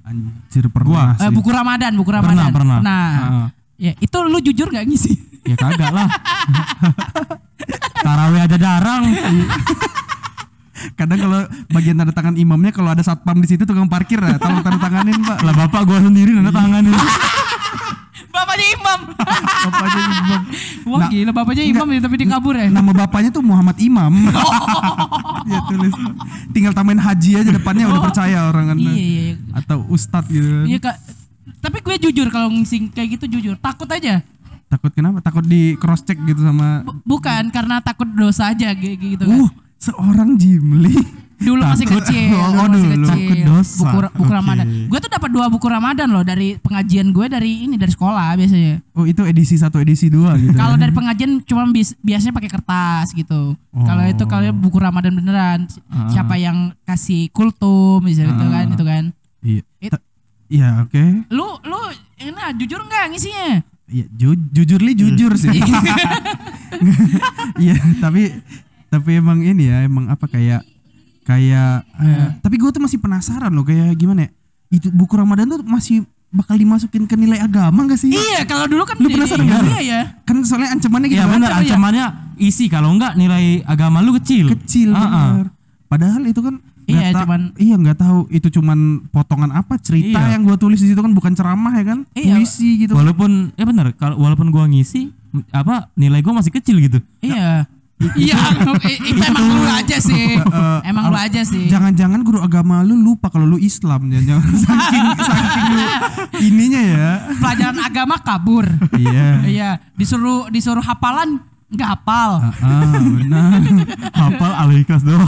Anjir 0.03 0.67
pernah 0.67 1.15
Eh, 1.15 1.27
sih. 1.27 1.31
buku 1.31 1.49
Ramadan, 1.49 1.93
buku 1.95 2.11
Pernah, 2.11 2.27
Ramadan. 2.27 2.53
pernah. 2.53 2.79
Nah, 2.81 3.07
Heeh. 3.09 3.47
ya 3.81 3.93
itu 3.97 4.17
lu 4.21 4.39
jujur 4.39 4.67
nggak 4.69 4.85
ngisi? 4.85 5.12
Ya 5.43 5.55
kagak 5.55 5.91
lah. 5.91 6.07
tarawih 8.05 8.43
aja 8.43 8.57
jarang. 8.57 9.03
Kadang 10.95 11.19
kalau 11.21 11.41
bagian 11.71 11.95
tanda 11.95 12.11
tangan 12.11 12.35
imamnya 12.35 12.71
kalau 12.71 12.91
ada 12.91 13.03
satpam 13.03 13.39
di 13.39 13.47
situ 13.47 13.62
tukang 13.62 13.87
parkir 13.87 14.19
ya, 14.19 14.35
tolong 14.35 14.62
tanda 14.62 14.79
tanganin, 14.81 15.19
Pak. 15.21 15.39
lah 15.41 15.55
bapak 15.57 15.83
gua 15.83 15.99
sendiri 15.99 16.31
nanda 16.33 16.51
tangan 16.51 16.83
ini. 16.83 16.95
Bapaknya 18.53 18.69
imam. 18.71 19.01
Bapaknya 19.65 20.03
imam. 20.05 20.43
Wah 20.93 21.01
Nah, 21.01 21.09
gila 21.09 21.33
bapaknya 21.33 21.65
imam 21.65 21.87
ya 21.89 22.01
tapi 22.01 22.17
dikabur 22.21 22.55
ya. 22.55 22.69
Nama 22.69 22.91
bapaknya 22.93 23.31
tuh 23.33 23.41
Muhammad 23.41 23.77
Imam. 23.81 24.13
ya 25.51 25.59
tulis. 25.67 25.95
Tinggal 26.53 26.73
tambahin 26.73 27.01
haji 27.01 27.31
aja 27.39 27.51
depannya 27.51 27.89
udah 27.89 28.03
percaya 28.03 28.39
orang 28.45 28.65
kan. 28.69 28.77
Iya, 28.77 28.93
iya, 28.93 29.21
iya. 29.33 29.35
Atau 29.57 29.89
ustadz 29.89 30.29
gitu. 30.29 30.45
kan. 30.45 30.65
Iya 30.69 30.79
kak. 30.79 30.97
Tapi 31.59 31.79
gue 31.81 31.97
jujur 32.03 32.27
kalau 32.29 32.53
ngisi 32.53 32.93
kayak 32.93 33.17
gitu 33.17 33.39
jujur 33.39 33.55
takut 33.57 33.89
aja. 33.89 34.21
Takut 34.69 34.93
kenapa? 34.93 35.21
Takut 35.21 35.45
di 35.45 35.75
cross 35.77 36.05
check 36.05 36.21
gitu 36.23 36.41
sama 36.41 36.85
Bu- 36.85 37.17
bukan 37.17 37.49
karena 37.49 37.81
takut 37.81 38.09
dosa 38.09 38.53
aja 38.53 38.69
gitu 38.73 39.17
kan. 39.19 39.39
Uh, 39.39 39.51
seorang 39.77 40.37
Jimli 40.37 40.93
Dulu 41.43 41.61
masih 41.61 41.85
Takut. 41.85 42.01
kecil, 42.01 42.31
Oh, 42.33 42.49
dulu 42.49 42.57
oh, 42.57 42.69
masih 42.69 42.89
dulu. 42.89 43.07
kecil. 43.09 43.41
Dosa. 43.43 43.77
Buku, 43.77 43.99
buku 44.13 44.23
Oke. 44.25 44.33
Ramadan. 44.33 44.67
Gue 44.87 44.99
tuh 44.99 45.11
dapat 45.11 45.31
dua 45.31 45.47
buku 45.47 45.67
Ramadan 45.67 46.09
loh 46.09 46.23
dari 46.23 46.49
pengajian 46.57 47.09
gue 47.09 47.27
dari 47.27 47.53
ini 47.63 47.75
dari 47.75 47.91
sekolah 47.91 48.29
biasanya. 48.35 48.75
Oh 48.93 49.05
itu 49.05 49.23
edisi 49.23 49.55
satu 49.55 49.77
edisi 49.77 50.07
dua 50.07 50.35
gitu. 50.37 50.53
Kalau 50.53 50.75
dari 50.75 50.91
pengajian 50.91 51.43
cuma 51.43 51.67
bis- 51.67 51.99
biasanya 51.99 52.33
pakai 52.33 52.49
kertas 52.49 53.11
gitu. 53.11 53.55
Kalau 53.73 54.05
itu 54.05 54.25
kalau 54.25 54.45
buku 54.51 54.77
Ramadan 54.77 55.13
beneran 55.13 55.61
Ah. 55.89 56.09
siapa 56.09 56.35
yang 56.35 56.73
kasih 56.83 57.27
kultum 57.29 58.01
misalnya 58.01 58.33
gitu 58.33 58.47
kan 58.47 58.65
itu 58.69 58.85
kan. 58.85 59.05
Iya. 59.41 59.63
It- 59.81 60.05
Iya 60.49 60.85
oke. 60.85 61.03
Lu 61.29 61.49
lu 61.63 61.81
enak 62.19 62.55
jujur 62.57 62.79
nggak 62.79 63.09
ngisinya? 63.11 63.65
Iya 63.87 64.05
ju- 64.11 64.49
jujur 64.53 64.79
li 64.79 64.93
jujur 64.93 65.33
sih. 65.35 65.49
Iya 67.59 67.75
tapi 67.99 68.33
tapi 68.89 69.11
emang 69.15 69.41
ini 69.41 69.65
ya 69.67 69.83
emang 69.83 70.09
apa 70.09 70.27
kayak 70.27 70.61
kayak 71.23 71.87
eh, 71.97 72.26
tapi 72.38 72.57
gue 72.57 72.69
tuh 72.69 72.79
masih 72.79 72.99
penasaran 72.99 73.49
loh 73.49 73.62
kayak 73.62 73.95
gimana 73.95 74.26
ya 74.26 74.31
itu 74.71 74.88
buku 74.88 75.12
Ramadan 75.12 75.47
tuh 75.47 75.61
masih 75.62 76.02
bakal 76.29 76.57
dimasukin 76.57 77.05
ke 77.05 77.12
nilai 77.12 77.37
agama 77.38 77.85
gak 77.85 78.00
sih? 78.00 78.09
iya, 78.09 78.43
kalau 78.43 78.64
dulu 78.64 78.88
kan 78.88 78.97
Lu 78.97 79.05
penasaran 79.07 79.45
nggak? 79.45 79.69
Iya 79.69 79.81
ya. 79.85 80.00
Kan 80.25 80.41
soalnya 80.43 80.73
ancamannya 80.73 81.07
gitu 81.07 81.21
Iya 81.21 81.29
kan, 81.29 81.33
benar, 81.37 81.45
Macam, 81.45 81.61
iya. 81.61 81.69
ancamannya 81.69 82.07
isi 82.41 82.64
kalau 82.67 82.88
enggak 82.88 83.12
nilai 83.14 83.61
agama 83.62 84.00
lu 84.00 84.17
kecil. 84.17 84.49
kecil 84.49 84.91
ah. 84.91 85.05
bener. 85.37 85.47
Padahal 85.87 86.25
itu 86.25 86.41
kan 86.41 86.57
Iya, 86.83 87.14
cuman- 87.14 87.55
iya 87.55 87.79
nggak 87.79 87.95
tahu 87.95 88.26
itu 88.29 88.49
cuman 88.50 88.79
potongan 89.07 89.55
apa 89.55 89.79
cerita 89.79 90.19
Iya. 90.19 90.35
yang 90.35 90.43
gua 90.43 90.57
tulis 90.57 90.81
di 90.81 90.88
situ 90.88 90.99
kan 90.99 91.12
bukan 91.12 91.31
ceramah 91.31 91.73
ya 91.76 91.85
kan 91.87 91.99
Iya. 92.11 92.35
puisi 92.35 92.81
gitu 92.81 92.97
Walaupun 92.97 93.52
ya 93.55 93.62
benar, 93.62 93.93
kalau 93.95 94.19
walaupun 94.19 94.49
gua 94.49 94.67
ngisi 94.67 95.12
apa 95.52 95.93
nilai 95.95 96.19
gua 96.21 96.41
masih 96.41 96.50
kecil 96.50 96.81
gitu. 96.81 96.99
Iya. 97.21 97.69
Iya, 98.15 98.39
itu 99.01 99.21
emang 99.21 99.47
lu 99.49 99.65
aja 99.65 99.97
sih. 99.99 100.37
Emang 100.83 101.05
lu 101.07 101.17
aja 101.17 101.41
sih. 101.43 101.67
jangan-jangan 101.67 102.21
guru 102.21 102.39
agama 102.39 102.81
lu 102.81 102.95
lupa 102.95 103.27
kalau 103.27 103.47
lu 103.47 103.57
Islam 103.57 104.09
jangan 104.09 104.43
saking 104.65 105.07
saking 105.17 105.67
lu 105.71 105.85
ininya 106.41 106.83
ya 106.83 107.09
Pelajaran 107.37 107.79
agama 107.81 108.15
kabur. 108.19 108.67
iya 108.95 109.29
Iya, 109.43 109.71
disuruh 109.93 110.49
disuruh 110.49 110.81
hafalan 110.81 111.39
nggak 111.69 111.89
hafal. 111.91 112.33
ah 112.45 112.93
benar 112.93 113.61
Hafal 114.13 114.53
al-ikhlas 114.59 115.01
doang. 115.03 115.25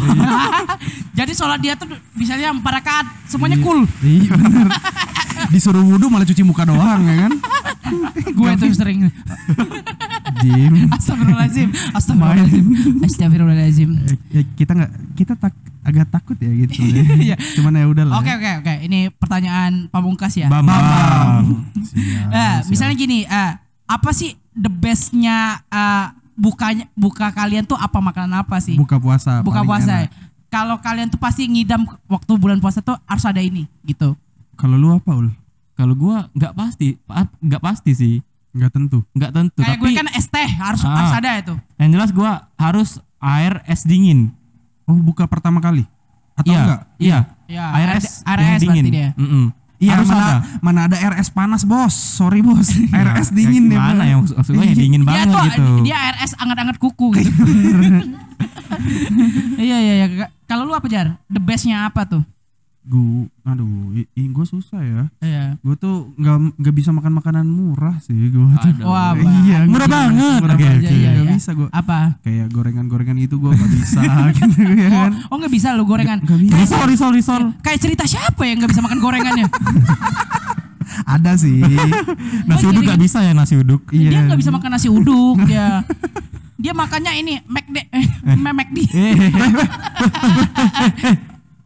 Jadi 1.17 1.33
sholat 1.33 1.57
dia 1.59 1.73
tuh 1.73 1.89
misalnya 2.13 2.51
empat 2.51 2.73
rakaat 2.75 3.07
semuanya 3.27 3.57
cool. 3.59 3.87
iya 4.01 4.29
benar 4.31 4.69
disuruh 5.47 5.83
wudhu 5.83 6.07
malah 6.07 6.25
cuci 6.25 6.41
muka 6.41 6.65
doang 6.65 7.01
ya 7.03 7.17
kan 7.27 7.33
Gue 8.31 8.51
tuh 8.57 8.73
sering. 8.73 9.09
Jim 10.37 10.84
Astagfirullahaladzim. 11.05 11.69
Astagfirullahaladzim. 11.99 12.65
Astagfirullahaladzim. 13.05 13.91
Eh, 14.01 14.17
ya, 14.31 14.43
kita 14.55 14.73
nggak 14.75 14.93
kita 15.15 15.33
tak 15.37 15.53
agak 15.85 16.09
takut 16.09 16.33
ya 16.35 16.49
gitu 16.57 16.81
Iya. 17.29 17.37
cuman 17.53 17.77
ya 17.77 17.85
udah 17.85 18.05
lah 18.07 18.15
Oke 18.17 18.33
oke 18.33 18.51
oke. 18.59 18.75
Ini 18.83 19.13
pertanyaan 19.13 19.73
pamungkas 19.87 20.33
ya. 20.35 20.49
Bambang. 20.49 21.69
Siap, 21.77 22.33
Eh, 22.33 22.55
siap. 22.57 22.61
misalnya 22.67 22.97
gini, 22.97 23.19
eh, 23.23 23.53
apa 23.85 24.11
sih 24.11 24.33
the 24.51 24.69
bestnya 24.69 25.61
eh, 25.63 26.07
bukanya 26.35 26.89
buka 26.95 27.29
kalian 27.31 27.63
tuh 27.63 27.77
apa 27.77 28.01
makanan 28.01 28.33
apa 28.39 28.57
sih? 28.59 28.75
buka 28.75 28.97
puasa 28.97 29.39
buka 29.41 29.61
puasa. 29.61 30.03
enak. 30.03 30.33
Kalau 30.49 30.79
kalian 30.79 31.07
tuh 31.07 31.19
pasti 31.19 31.45
ngidam 31.45 31.83
waktu 32.07 32.33
bulan 32.35 32.59
puasa 32.59 32.79
tuh 32.79 32.97
harus 33.05 33.23
ada 33.23 33.39
ini 33.39 33.67
gitu. 33.83 34.15
kalau 34.55 34.75
lu 34.75 34.89
apa 34.89 35.11
ul 35.13 35.29
Kalau 35.73 35.93
gua 35.93 36.31
nggak 36.31 36.55
pasti, 36.55 36.95
pa- 36.97 37.27
nggak 37.37 37.59
pasti 37.59 37.91
sih, 37.93 38.15
nggak 38.55 38.71
tentu 38.71 38.99
nggak 39.11 39.31
tentu. 39.31 39.59
Kayak 39.59 39.69
Tapi 39.69 39.83
gue 39.83 39.91
kan 39.95 40.09
es 40.15 40.27
teh 40.27 40.49
harus 40.49 40.81
Ah. 40.81 40.95
harus 40.97 41.13
ada 41.13 41.31
itu. 41.37 41.55
yang 41.77 41.91
jelas 41.91 42.11
gua 42.11 42.33
harus 42.55 42.91
air 43.19 43.61
es 43.65 43.83
dingin. 43.83 44.31
oh 44.85 44.95
buka 44.95 45.25
pertama 45.25 45.59
kali 45.59 45.83
atau 46.35 46.49
iya, 46.49 46.61
enggak 46.61 46.81
iya. 46.97 47.19
Ya, 47.45 47.65
air 47.73 47.89
air- 47.91 47.99
es 47.99 48.23
air 48.23 48.39
es 48.49 48.61
dingin. 48.61 48.85
berarti 48.85 48.91
dia. 48.93 49.11
Mm-mm. 49.17 49.45
Iya 49.75 49.93
harus 49.97 50.09
mana, 50.09 50.23
ada. 50.23 50.37
mana 50.63 50.81
ada 50.87 50.97
RS 50.97 51.29
panas 51.31 51.63
bos 51.63 51.93
Sorry 51.93 52.41
bos 52.41 52.73
RS 52.89 53.29
dingin 53.31 53.69
ya 53.69 53.77
Mana 53.83 54.05
yang 54.07 54.23
maksud 54.23 54.39
maksud 54.39 54.53
gua 54.55 54.65
yang 54.65 54.79
dingin 54.79 55.03
Dia 55.03 55.09
banget 55.11 55.27
tuh 55.27 55.43
gitu. 55.45 55.65
dia 55.83 55.97
air 56.01 56.17
es 56.21 56.33
anget-anget 56.35 56.77
kuku 56.79 57.07
gitu. 57.13 57.31
iya 59.59 59.77
iya 59.79 59.95
iya. 59.99 60.07
Kalau 60.45 60.65
lu 60.65 60.73
apa 60.73 60.87
jar? 60.87 61.17
The 61.27 61.37
bestnya 61.39 61.85
apa 61.85 62.05
tuh? 62.05 62.23
Gu, 62.85 63.01
aduh, 63.43 63.65
i, 63.97 64.23
gue 64.23 64.45
susah 64.45 64.77
ya. 64.79 65.03
Iya. 65.19 65.57
Gue 65.59 65.73
tuh 65.75 66.13
nggak 66.15 66.61
nggak 66.61 66.75
bisa 66.75 66.93
makan 66.93 67.17
makanan 67.17 67.45
murah 67.45 67.97
sih 67.99 68.13
gue 68.13 68.45
tuh. 68.61 68.69
Aduh. 68.77 68.85
Wah, 68.93 69.17
iya, 69.41 69.65
murah 69.65 69.89
nggak- 69.89 69.89
banget. 69.89 70.39
Murah 70.39 70.53
Oke, 70.53 70.65
banget. 70.65 70.81
oke. 70.81 70.93
Iya, 70.93 71.09
Nggak 71.11 71.25
iya. 71.25 71.33
bisa 71.33 71.51
gue. 71.51 71.69
Apa? 71.71 71.99
Kayak 72.21 72.47
gorengan-gorengan 72.51 73.17
itu 73.19 73.35
gue 73.35 73.51
nggak 73.51 73.73
bisa 73.73 74.01
gitu 74.37 74.61
ya 74.61 74.85
Oh, 74.85 74.93
kan. 75.01 75.13
oh 75.27 75.37
nggak 75.41 75.49
bisa 75.51 75.69
lu 75.73 75.85
gorengan. 75.85 76.19
Nggak 76.21 76.39
bisa. 76.39 76.55
Risol, 76.61 76.85
risol, 76.87 77.11
risol. 77.13 77.43
Kayak 77.59 77.81
cerita 77.81 78.05
siapa 78.05 78.43
yang 78.45 78.61
nggak 78.61 78.71
bisa 78.71 78.83
makan 78.83 78.99
gorengannya? 79.01 79.47
Ada 81.09 81.35
sih. 81.35 81.65
Nasi 82.45 82.65
Oh, 82.65 82.71
uduk 82.71 82.85
jadi- 82.85 82.91
gak 82.91 83.01
bisa 83.01 83.19
ya 83.19 83.33
nasi 83.33 83.57
uduk. 83.57 83.83
Iya. 83.91 84.09
Dia 84.11 84.21
nggak 84.29 84.39
bisa 84.39 84.53
makan 84.53 84.71
nasi 84.71 84.89
uduk 84.89 85.41
dia. 85.43 85.83
Dia 86.55 86.73
makannya 86.73 87.13
ini 87.17 87.41
McD 87.45 87.77
eh, 87.89 88.07
McD. 88.37 88.79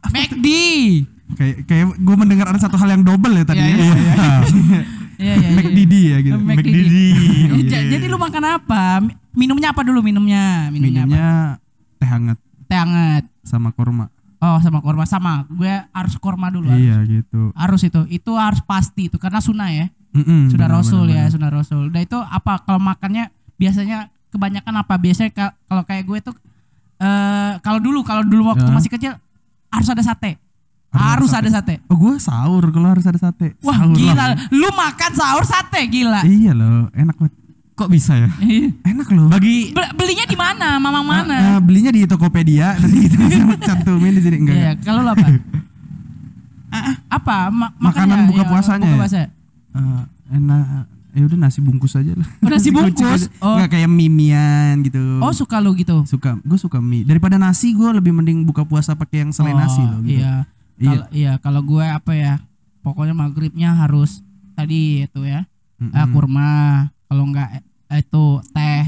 McD. 0.05 0.47
kayak 1.29 1.55
kayak 1.63 1.85
gue 1.93 2.15
mendengar 2.17 2.47
ada 2.47 2.57
satu 2.57 2.73
hal 2.75 2.89
yang 2.89 3.03
double 3.03 3.29
ya 3.31 3.43
tadi. 3.43 3.59
Iya, 3.59 3.69
ya. 3.69 3.75
iya, 3.75 3.93
Iya. 3.93 4.31
Iya 5.19 5.33
iya. 5.35 5.49
McDD 5.51 5.93
ya 6.05 6.17
gitu. 6.21 6.37
McD. 6.39 6.63
McD. 6.65 6.95
Ja- 7.67 7.83
iya. 7.83 7.91
Jadi 7.91 8.05
lu 8.05 8.15
makan 8.15 8.43
apa? 8.49 8.83
Mi- 8.99 9.17
Minumnya 9.37 9.69
apa 9.69 9.83
dulu 9.83 9.99
minumnya? 9.99 10.67
Minumnya, 10.69 11.03
apa? 11.03 11.11
Minumnya 11.11 11.29
teh 11.95 12.07
hangat 12.07 12.37
Teh 12.65 12.77
hangat. 12.77 13.23
sama 13.41 13.69
kurma. 13.69 14.07
Oh 14.39 14.57
sama 14.57 14.79
korma 14.79 15.03
sama. 15.03 15.43
Gue 15.45 15.67
harus 15.69 16.15
korma 16.15 16.47
dulu. 16.47 16.65
harus. 16.65 16.79
Iya 16.79 16.97
gitu. 17.05 17.51
Harus 17.51 17.81
itu. 17.83 18.01
Itu 18.09 18.31
harus 18.33 18.63
pasti 18.63 19.05
itu 19.05 19.15
karena 19.15 19.37
sunnah 19.37 19.69
ya. 19.69 19.91
Mm-mm, 20.09 20.49
Sudah 20.49 20.65
Rasul 20.65 21.05
benar, 21.05 21.15
ya, 21.19 21.25
sunnah 21.29 21.51
Rasul. 21.51 21.91
Dan 21.91 22.01
itu 22.01 22.17
apa 22.17 22.63
kalau 22.63 22.79
makannya 22.79 23.29
biasanya 23.53 24.07
kebanyakan 24.29 24.73
apa? 24.79 24.95
Biasanya 24.95 25.29
ka- 25.29 25.55
kalau 25.61 25.83
kayak 25.83 26.03
gue 26.03 26.19
tuh 26.23 26.35
eh 26.97 27.53
kalau 27.59 27.77
dulu 27.77 28.01
kalau 28.01 28.23
dulu 28.23 28.49
waktu 28.49 28.65
Ya. 28.65 28.73
masih 28.73 28.89
kecil 28.89 29.13
harus 29.69 29.87
ada 29.87 30.01
sate. 30.01 30.37
Harus 30.89 31.29
Harus, 31.29 31.31
ada 31.31 31.45
ada 31.45 31.49
sate. 31.55 31.75
Oh 31.85 31.95
gue 31.95 32.17
sahur 32.17 32.65
kalau 32.69 32.89
harus 32.89 33.05
ada 33.05 33.15
sate. 33.15 33.53
Wah 33.61 33.77
Sahur 33.77 33.93
gila, 33.93 34.13
lah. 34.15 34.29
lu 34.49 34.69
makan 34.69 35.11
sahur 35.13 35.45
sate 35.45 35.85
gila. 35.85 36.21
Iya 36.21 36.51
loh, 36.51 36.89
enak 36.91 37.13
banget. 37.15 37.33
Kok 37.73 37.87
bisa 37.87 38.11
ya? 38.11 38.27
Enak 38.83 39.07
loh. 39.09 39.29
Bagi 39.29 39.71
Be- 39.71 39.93
belinya 39.95 40.25
di 40.25 40.35
mana? 40.35 40.75
Mamang 40.75 40.99
Ah, 40.99 41.09
mana? 41.23 41.35
ah, 41.55 41.59
belinya 41.61 41.89
di 41.89 42.03
Tokopedia 42.03 42.75
nanti 42.75 43.07
kita 43.07 43.17
cantumin 43.69 44.17
di 44.17 44.21
sini 44.21 44.37
enggak. 44.37 44.55
Iya, 44.57 44.71
kalau 44.81 44.99
lu 45.05 45.09
apa? 45.09 45.23
apa? 47.21 47.37
Ma- 47.49 47.73
Makanan 47.77 48.27
buka 48.27 48.43
ya, 48.43 48.49
puasanya 48.49 48.83
Buka 48.83 48.91
ya? 48.91 48.99
puasa. 48.99 49.17
Eh, 49.69 50.01
enak 50.35 50.85
ya 51.13 51.25
udah 51.25 51.39
nasi 51.39 51.59
bungkus 51.59 51.97
aja 51.97 52.13
lah. 52.13 52.27
Oh, 52.45 52.49
nasi 52.49 52.69
bungkus? 52.75 53.21
Oh. 53.41 53.57
Nggak 53.57 53.69
kayak 53.77 53.89
mimian 53.89 54.81
gitu. 54.85 55.01
Oh 55.21 55.33
suka 55.33 55.57
lu 55.59 55.73
gitu? 55.73 56.05
suka 56.05 56.37
gue 56.41 56.59
suka 56.59 56.77
mie 56.79 57.05
daripada 57.05 57.35
nasi 57.41 57.73
gue 57.73 57.89
lebih 57.89 58.13
mending 58.13 58.45
buka 58.45 58.61
puasa 58.65 58.93
pakai 58.93 59.25
yang 59.27 59.31
selain 59.33 59.57
Oh, 59.57 59.61
nasi 59.61 59.81
loh 59.81 59.99
gitu. 60.05 60.21
Iya. 60.21 60.35
Iya. 60.79 60.87
Kalau 60.87 61.05
iya, 61.11 61.31
kalau 61.41 61.61
gue 61.65 61.85
apa 61.85 62.11
ya? 62.15 62.33
Pokoknya 62.79 63.11
maghribnya 63.11 63.75
harus 63.75 64.23
tadi 64.55 65.03
itu 65.03 65.27
ya. 65.27 65.43
Mm-mm. 65.79 65.95
eh, 65.95 66.07
kurma. 66.11 66.49
Kalau 67.09 67.23
enggak 67.27 67.63
eh, 67.89 67.99
itu 67.99 68.23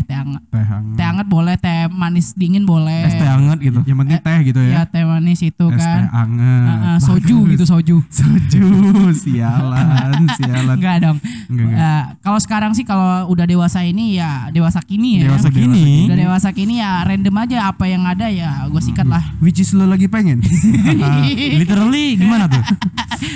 teh, 0.02 0.08
teh 0.08 0.18
hangat. 0.18 0.42
teh 0.48 0.60
hangat. 0.62 0.96
Teh 0.96 1.06
hangat 1.06 1.28
boleh, 1.28 1.56
teh 1.56 1.80
manis 1.88 2.34
dingin 2.34 2.64
boleh. 2.64 3.06
es 3.06 3.14
teh 3.14 3.26
hangat 3.26 3.58
gitu. 3.58 3.80
yang 3.84 3.98
penting 3.98 4.20
teh 4.20 4.38
gitu 4.44 4.60
Ya 4.60 4.72
ya 4.72 4.82
teh 4.84 5.02
manis 5.02 5.40
itu 5.40 5.66
es 5.68 5.76
teh 5.76 5.82
kan. 5.82 6.04
hangat 6.10 6.70
Ah, 6.72 6.88
ah, 6.88 6.98
soju 6.98 7.38
Bagus. 7.40 7.52
gitu 7.52 7.66
soju. 7.66 7.96
soju 8.18 8.66
sialan 9.14 9.88
sialan 10.38 10.76
Enggak 10.76 10.98
dong. 11.00 11.18
Enggak, 11.48 11.66
enggak. 11.68 11.80
Eh, 11.80 12.04
kalau 12.22 12.40
sekarang 12.40 12.72
sih 12.72 12.84
kalau 12.84 13.28
udah 13.28 13.46
dewasa 13.46 13.82
ini 13.82 14.16
ya 14.16 14.50
dewasa 14.50 14.80
kini 14.80 15.22
ya. 15.22 15.30
Dewasa 15.30 15.50
kini. 15.50 16.06
Udah 16.06 16.18
dewasa 16.18 16.50
kini 16.52 16.74
ya 16.78 17.02
random 17.02 17.36
aja 17.38 17.58
apa 17.68 17.86
yang 17.86 18.04
ada 18.04 18.28
ya 18.28 18.66
gue 18.66 18.80
sikat 18.80 19.06
lah. 19.06 19.22
which 19.40 19.58
is 19.58 19.72
lo 19.72 19.84
lagi 19.84 20.06
pengen 20.06 20.40
literally 21.60 22.16
gimana 22.16 22.48
tuh? 22.48 22.64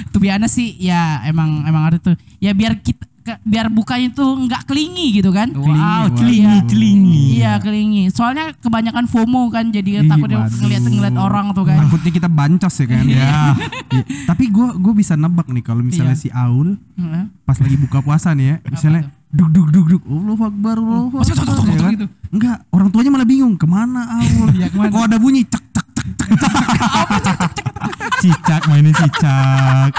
Tuh 0.10 0.19
biasa 0.19 0.47
sih 0.47 0.75
ya 0.78 1.21
emang 1.23 1.63
emang 1.63 1.84
ada 1.86 1.97
tuh. 1.97 2.15
Ya 2.38 2.51
biar 2.51 2.78
kita 2.78 3.06
biar 3.41 3.67
bukanya 3.67 4.13
tuh 4.13 4.38
nggak 4.39 4.65
kelingi 4.65 5.17
gitu 5.17 5.29
kan. 5.29 5.49
Wow, 5.49 6.13
Kelingi, 6.13 6.45
waduh. 6.45 6.65
celingi. 6.65 7.21
Iya 7.35 7.57
kelingi. 7.57 8.03
Soalnya 8.07 8.53
kebanyakan 8.55 9.05
FOMO 9.05 9.49
kan 9.49 9.69
jadi 9.69 10.05
Ih, 10.05 10.05
takutnya 10.05 10.45
waduh. 10.45 10.53
ngeliat 10.55 10.83
ngeliat 10.83 11.15
orang 11.15 11.45
tuh 11.51 11.63
kan. 11.63 11.77
takutnya 11.81 12.11
kita 12.11 12.29
bancos 12.29 12.75
ya 12.75 12.85
kan 12.85 13.03
Ya. 13.03 13.17
Iya. 13.17 13.33
tapi 14.25 14.47
gue 14.47 14.67
gue 14.75 14.93
bisa 14.93 15.13
nebak 15.13 15.47
nih 15.47 15.61
kalau 15.61 15.81
misalnya 15.81 16.13
Iya. 16.13 16.21
si 16.21 16.29
Aul 16.29 16.77
pas 17.41 17.55
lagi 17.55 17.75
buka 17.75 17.99
puasa 17.99 18.31
nih 18.31 18.45
ya 18.45 18.55
misalnya 18.67 19.01
duk 19.27 19.49
duk 19.49 19.67
duk 19.67 19.85
duk 19.89 20.03
Allah 20.05 20.38
akbar 20.43 20.75
Allah 20.77 21.01
Akbar, 21.11 21.25
ya 21.65 21.75
kan? 21.75 21.91
gitu. 21.91 22.05
enggak 22.29 22.57
orang 22.69 22.88
tuanya 22.89 23.09
malah 23.09 23.25
bingung 23.25 23.53
ke 23.53 23.65
mana 23.65 24.01
Aul 24.17 24.47
Iya, 24.53 24.67
ke 24.67 24.77
mana? 24.77 24.89
kok 24.89 25.03
ada 25.03 25.17
bunyi 25.17 25.41
cek 25.43 25.65
cek 25.71 25.88
cek 25.97 26.29
Cicak 28.17 28.61
mainin 28.65 28.89
cicak. 28.91 29.91